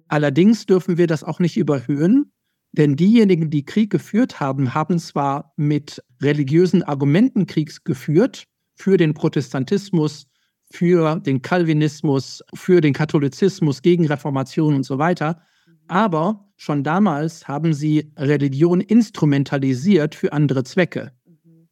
[0.09, 2.33] Allerdings dürfen wir das auch nicht überhöhen,
[2.73, 9.15] denn diejenigen, die Krieg geführt haben, haben zwar mit religiösen Argumenten Kriegs geführt, für den
[9.15, 10.27] Protestantismus,
[10.71, 15.41] für den Calvinismus, für den Katholizismus, gegen Reformation und so weiter.
[15.89, 21.13] Aber schon damals haben sie Religion instrumentalisiert für andere Zwecke.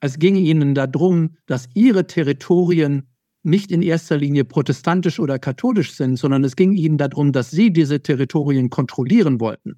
[0.01, 3.05] Es ging ihnen darum, dass ihre Territorien
[3.43, 7.73] nicht in erster Linie protestantisch oder katholisch sind, sondern es ging ihnen darum, dass sie
[7.73, 9.77] diese Territorien kontrollieren wollten.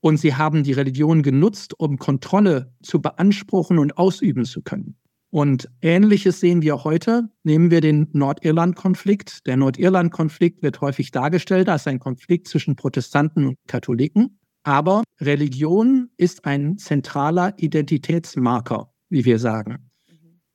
[0.00, 4.96] Und sie haben die Religion genutzt, um Kontrolle zu beanspruchen und ausüben zu können.
[5.30, 7.28] Und ähnliches sehen wir heute.
[7.44, 9.46] Nehmen wir den Nordirland-Konflikt.
[9.46, 14.40] Der Nordirland-Konflikt wird häufig dargestellt als ein Konflikt zwischen Protestanten und Katholiken.
[14.64, 19.90] Aber Religion ist ein zentraler Identitätsmarker, wie wir sagen.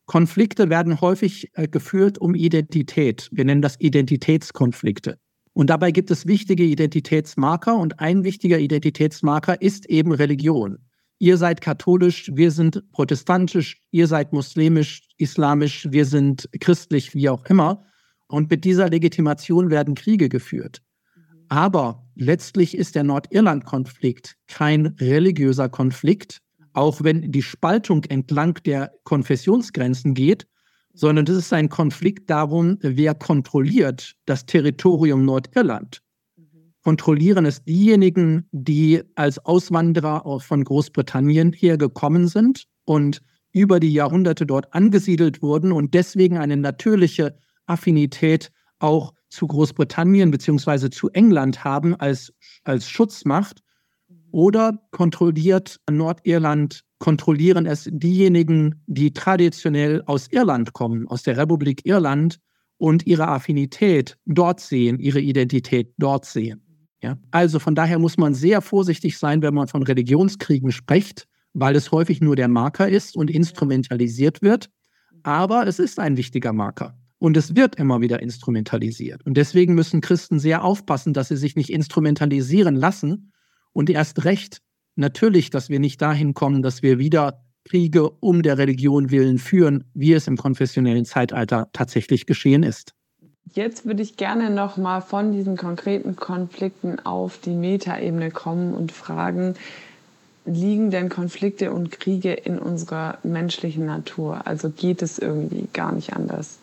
[0.06, 3.30] Konflikte werden häufig äh, geführt um Identität.
[3.32, 5.18] Wir nennen das Identitätskonflikte.
[5.54, 10.85] Und dabei gibt es wichtige Identitätsmarker und ein wichtiger Identitätsmarker ist eben Religion
[11.20, 17.46] ihr seid katholisch, wir sind protestantisch, ihr seid muslimisch, islamisch, wir sind christlich, wie auch
[17.46, 17.86] immer.
[18.28, 20.82] Und mit dieser Legitimation werden Kriege geführt.
[21.48, 26.42] Aber letztlich ist der Nordirland-Konflikt kein religiöser Konflikt,
[26.74, 30.48] auch wenn die Spaltung entlang der Konfessionsgrenzen geht,
[30.94, 36.02] sondern es ist ein Konflikt darum, wer kontrolliert das Territorium Nordirland
[36.86, 44.46] kontrollieren es diejenigen, die als Auswanderer von Großbritannien hier gekommen sind und über die Jahrhunderte
[44.46, 50.92] dort angesiedelt wurden und deswegen eine natürliche Affinität auch zu Großbritannien bzw.
[50.92, 52.32] zu England haben als,
[52.64, 53.64] als Schutzmacht.
[54.30, 62.38] Oder kontrolliert Nordirland, kontrollieren es diejenigen, die traditionell aus Irland kommen, aus der Republik Irland
[62.78, 66.65] und ihre Affinität dort sehen, ihre Identität dort sehen.
[67.06, 67.18] Ja?
[67.30, 71.92] Also von daher muss man sehr vorsichtig sein, wenn man von Religionskriegen spricht, weil es
[71.92, 74.72] häufig nur der Marker ist und instrumentalisiert wird.
[75.22, 76.98] Aber es ist ein wichtiger Marker.
[77.20, 79.24] Und es wird immer wieder instrumentalisiert.
[79.24, 83.32] Und deswegen müssen Christen sehr aufpassen, dass sie sich nicht instrumentalisieren lassen.
[83.72, 84.62] Und erst recht
[84.96, 89.86] natürlich, dass wir nicht dahin kommen, dass wir wieder Kriege um der Religion willen führen,
[89.94, 92.94] wie es im konfessionellen Zeitalter tatsächlich geschehen ist.
[93.54, 98.92] Jetzt würde ich gerne noch mal von diesen konkreten Konflikten auf die Metaebene kommen und
[98.92, 99.56] fragen,
[100.46, 104.46] liegen denn Konflikte und Kriege in unserer menschlichen Natur?
[104.46, 106.60] Also geht es irgendwie gar nicht anders?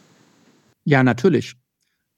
[0.84, 1.54] Ja, natürlich.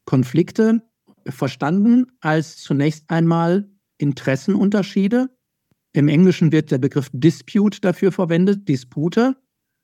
[0.05, 0.83] Konflikte
[1.27, 5.31] verstanden als zunächst einmal Interessenunterschiede.
[5.93, 8.69] Im Englischen wird der Begriff Dispute dafür verwendet.
[8.69, 9.37] Dispute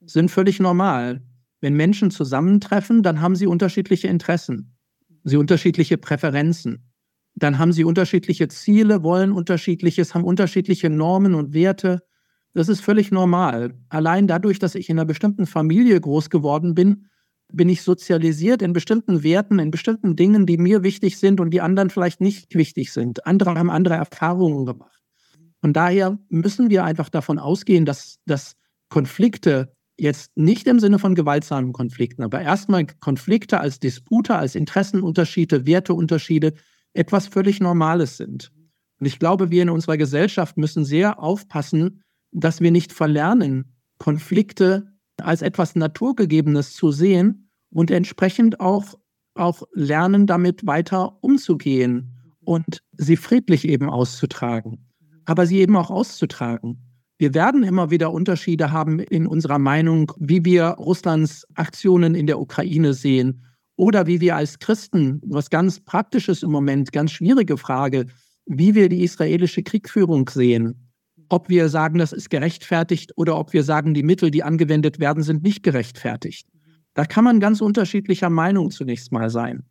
[0.04, 1.22] sind völlig normal.
[1.60, 4.76] Wenn Menschen zusammentreffen, dann haben sie unterschiedliche Interessen,
[5.24, 6.90] sie unterschiedliche Präferenzen.
[7.34, 12.02] Dann haben sie unterschiedliche Ziele, wollen unterschiedliches, haben unterschiedliche Normen und Werte.
[12.54, 13.74] Das ist völlig normal.
[13.88, 17.06] Allein dadurch, dass ich in einer bestimmten Familie groß geworden bin,
[17.52, 21.60] bin ich sozialisiert in bestimmten Werten, in bestimmten Dingen, die mir wichtig sind und die
[21.60, 23.26] anderen vielleicht nicht wichtig sind.
[23.26, 25.02] Andere haben andere Erfahrungen gemacht.
[25.60, 28.56] Von daher müssen wir einfach davon ausgehen, dass, dass
[28.88, 35.66] Konflikte jetzt nicht im Sinne von gewaltsamen Konflikten, aber erstmal Konflikte als Dispute, als Interessenunterschiede,
[35.66, 36.54] Werteunterschiede
[36.94, 38.50] etwas völlig Normales sind.
[38.98, 44.92] Und ich glaube, wir in unserer Gesellschaft müssen sehr aufpassen, dass wir nicht verlernen, Konflikte
[45.18, 48.98] als etwas Naturgegebenes zu sehen und entsprechend auch,
[49.34, 54.88] auch lernen, damit weiter umzugehen und sie friedlich eben auszutragen,
[55.24, 56.89] aber sie eben auch auszutragen.
[57.20, 62.40] Wir werden immer wieder Unterschiede haben in unserer Meinung, wie wir Russlands Aktionen in der
[62.40, 63.44] Ukraine sehen
[63.76, 68.06] oder wie wir als Christen, was ganz Praktisches im Moment, ganz schwierige Frage,
[68.46, 70.90] wie wir die israelische Kriegführung sehen.
[71.28, 75.22] Ob wir sagen, das ist gerechtfertigt oder ob wir sagen, die Mittel, die angewendet werden,
[75.22, 76.48] sind nicht gerechtfertigt.
[76.94, 79.64] Da kann man ganz unterschiedlicher Meinung zunächst mal sein.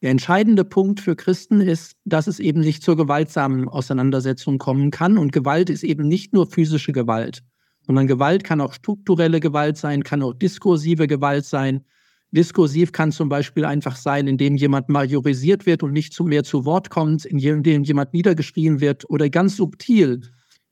[0.00, 5.18] Der entscheidende Punkt für Christen ist, dass es eben nicht zur gewaltsamen Auseinandersetzung kommen kann.
[5.18, 7.42] Und Gewalt ist eben nicht nur physische Gewalt,
[7.84, 11.84] sondern Gewalt kann auch strukturelle Gewalt sein, kann auch diskursive Gewalt sein.
[12.30, 16.90] Diskursiv kann zum Beispiel einfach sein, indem jemand majorisiert wird und nicht mehr zu Wort
[16.90, 20.20] kommt, indem jemand niedergeschrien wird oder ganz subtil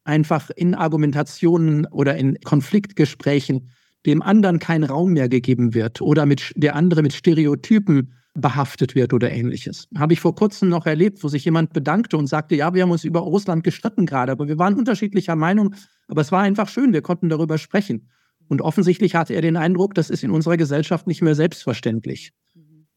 [0.05, 3.70] einfach in Argumentationen oder in Konfliktgesprächen
[4.05, 9.12] dem anderen kein Raum mehr gegeben wird oder mit der andere mit Stereotypen behaftet wird
[9.12, 9.89] oder ähnliches.
[9.97, 12.91] Habe ich vor kurzem noch erlebt, wo sich jemand bedankte und sagte, ja, wir haben
[12.91, 15.74] uns über Russland gestritten gerade, aber wir waren unterschiedlicher Meinung,
[16.09, 18.09] aber es war einfach schön, wir konnten darüber sprechen.
[18.49, 22.32] Und offensichtlich hatte er den Eindruck, das ist in unserer Gesellschaft nicht mehr selbstverständlich.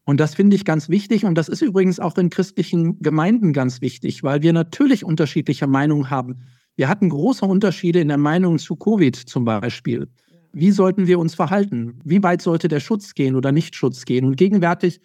[0.05, 3.81] Und das finde ich ganz wichtig und das ist übrigens auch in christlichen Gemeinden ganz
[3.81, 6.37] wichtig, weil wir natürlich unterschiedliche Meinungen haben.
[6.75, 10.07] Wir hatten große Unterschiede in der Meinung zu Covid zum Beispiel.
[10.51, 11.99] Wie sollten wir uns verhalten?
[12.03, 14.25] Wie weit sollte der Schutz gehen oder nicht Schutz gehen?
[14.25, 14.99] Und gegenwärtig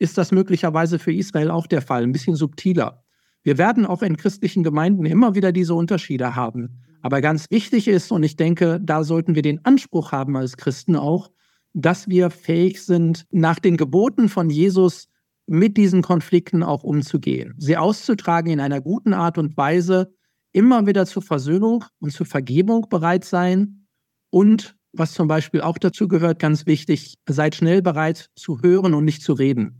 [0.00, 3.04] ist das möglicherweise für Israel auch der Fall, ein bisschen subtiler.
[3.42, 6.80] Wir werden auch in christlichen Gemeinden immer wieder diese Unterschiede haben.
[7.02, 10.96] Aber ganz wichtig ist, und ich denke, da sollten wir den Anspruch haben als Christen
[10.96, 11.30] auch,
[11.72, 15.08] dass wir fähig sind, nach den Geboten von Jesus
[15.46, 20.12] mit diesen Konflikten auch umzugehen, sie auszutragen in einer guten Art und Weise,
[20.52, 23.86] immer wieder zur Versöhnung und zur Vergebung bereit sein
[24.30, 29.04] und, was zum Beispiel auch dazu gehört, ganz wichtig, seid schnell bereit zu hören und
[29.04, 29.79] nicht zu reden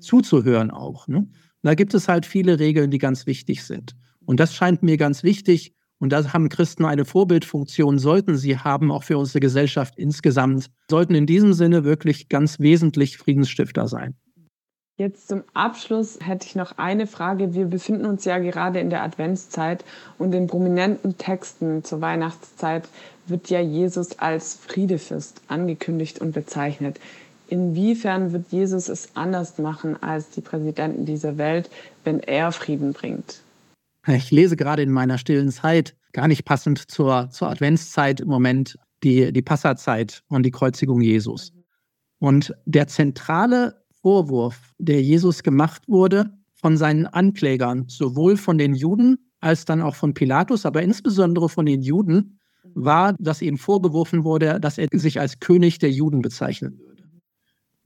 [0.00, 1.08] zuzuhören auch.
[1.08, 1.28] Ne?
[1.62, 3.94] Da gibt es halt viele Regeln, die ganz wichtig sind.
[4.24, 5.74] Und das scheint mir ganz wichtig.
[5.98, 11.14] Und da haben Christen eine Vorbildfunktion, sollten sie haben, auch für unsere Gesellschaft insgesamt, sollten
[11.14, 14.14] in diesem Sinne wirklich ganz wesentlich Friedensstifter sein.
[14.96, 17.54] Jetzt zum Abschluss hätte ich noch eine Frage.
[17.54, 19.82] Wir befinden uns ja gerade in der Adventszeit
[20.18, 22.86] und in prominenten Texten zur Weihnachtszeit
[23.26, 27.00] wird ja Jesus als Friedefürst angekündigt und bezeichnet
[27.50, 31.70] inwiefern wird Jesus es anders machen als die Präsidenten dieser Welt,
[32.04, 33.42] wenn er Frieden bringt?
[34.06, 38.78] Ich lese gerade in meiner stillen Zeit, gar nicht passend zur, zur Adventszeit im Moment,
[39.02, 41.52] die, die Passazeit und die Kreuzigung Jesus.
[42.18, 49.18] Und der zentrale Vorwurf, der Jesus gemacht wurde von seinen Anklägern, sowohl von den Juden
[49.40, 52.38] als dann auch von Pilatus, aber insbesondere von den Juden,
[52.74, 56.89] war, dass ihm vorgeworfen wurde, dass er sich als König der Juden bezeichnen würde.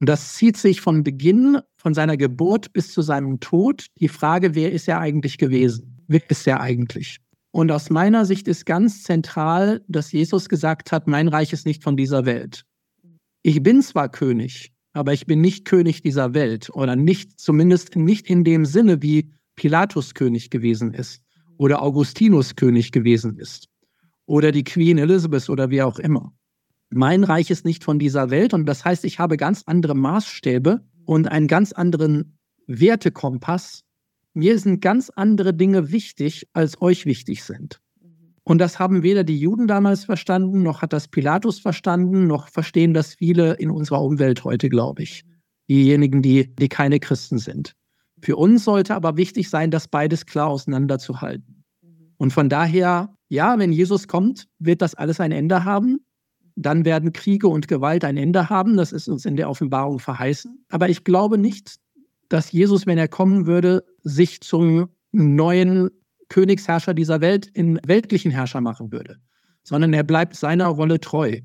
[0.01, 4.55] Und das zieht sich von Beginn, von seiner Geburt bis zu seinem Tod, die Frage,
[4.55, 6.05] wer ist er eigentlich gewesen?
[6.09, 7.19] Wer ist er eigentlich?
[7.53, 11.85] Und aus meiner Sicht ist ganz zentral, dass Jesus gesagt hat, mein Reich ist nicht
[11.85, 12.65] von dieser Welt.
[13.43, 18.29] Ich bin zwar König, aber ich bin nicht König dieser Welt oder nicht, zumindest nicht
[18.29, 21.23] in dem Sinne, wie Pilatus König gewesen ist
[21.57, 23.69] oder Augustinus König gewesen ist
[24.27, 26.33] oder die Queen Elizabeth oder wie auch immer
[26.95, 30.81] mein Reich ist nicht von dieser Welt und das heißt, ich habe ganz andere Maßstäbe
[31.05, 33.83] und einen ganz anderen Wertekompass.
[34.33, 37.81] Mir sind ganz andere Dinge wichtig, als euch wichtig sind.
[38.45, 42.95] Und das haben weder die Juden damals verstanden, noch hat das Pilatus verstanden, noch verstehen
[42.95, 45.25] das viele in unserer Umwelt heute, glaube ich.
[45.69, 47.75] Diejenigen, die, die keine Christen sind.
[48.21, 51.65] Für uns sollte aber wichtig sein, das beides klar auseinanderzuhalten.
[52.19, 56.01] Und von daher, ja, wenn Jesus kommt, wird das alles ein Ende haben
[56.57, 58.77] dann werden Kriege und Gewalt ein Ende haben.
[58.77, 60.65] Das ist uns in der Offenbarung verheißen.
[60.69, 61.77] Aber ich glaube nicht,
[62.29, 65.91] dass Jesus, wenn er kommen würde, sich zum neuen
[66.29, 69.19] Königsherrscher dieser Welt in weltlichen Herrscher machen würde,
[69.63, 71.41] sondern er bleibt seiner Rolle treu.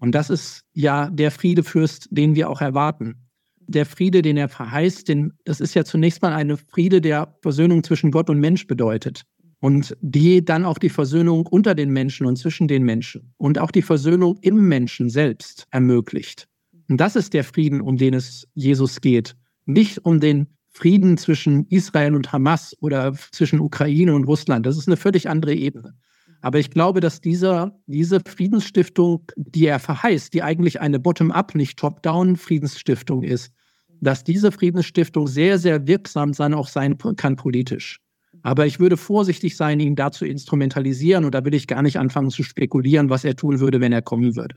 [0.00, 3.28] Und das ist ja der Friedefürst, den wir auch erwarten.
[3.68, 7.84] Der Friede, den er verheißt, den, das ist ja zunächst mal eine Friede, der Versöhnung
[7.84, 9.24] zwischen Gott und Mensch bedeutet
[9.62, 13.70] und die dann auch die Versöhnung unter den Menschen und zwischen den Menschen und auch
[13.70, 16.48] die Versöhnung im Menschen selbst ermöglicht.
[16.88, 19.36] Und das ist der Frieden, um den es Jesus geht.
[19.64, 24.66] Nicht um den Frieden zwischen Israel und Hamas oder zwischen Ukraine und Russland.
[24.66, 25.94] Das ist eine völlig andere Ebene.
[26.40, 31.78] Aber ich glaube, dass dieser, diese Friedensstiftung, die er verheißt, die eigentlich eine Bottom-up, nicht
[31.78, 33.52] Top-down Friedensstiftung ist,
[34.00, 38.01] dass diese Friedensstiftung sehr, sehr wirksam sein, auch sein kann politisch.
[38.42, 41.98] Aber ich würde vorsichtig sein, ihn da zu instrumentalisieren und da will ich gar nicht
[41.98, 44.56] anfangen zu spekulieren, was er tun würde, wenn er kommen würde.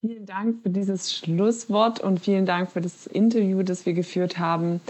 [0.00, 4.80] Vielen Dank für dieses Schlusswort und vielen Dank für das Interview, das wir geführt haben.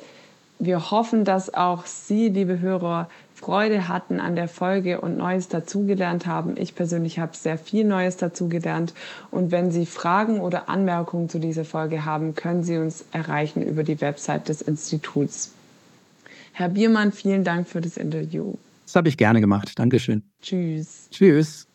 [0.58, 6.26] Wir hoffen, dass auch Sie, liebe Hörer, Freude hatten an der Folge und Neues dazugelernt
[6.26, 6.56] haben.
[6.56, 8.94] Ich persönlich habe sehr viel Neues dazugelernt.
[9.30, 13.84] Und wenn Sie Fragen oder Anmerkungen zu dieser Folge haben, können Sie uns erreichen über
[13.84, 15.52] die Website des Instituts.
[16.58, 18.54] Herr Biermann, vielen Dank für das Interview.
[18.86, 19.78] Das habe ich gerne gemacht.
[19.78, 20.22] Dankeschön.
[20.40, 21.06] Tschüss.
[21.10, 21.68] Tschüss.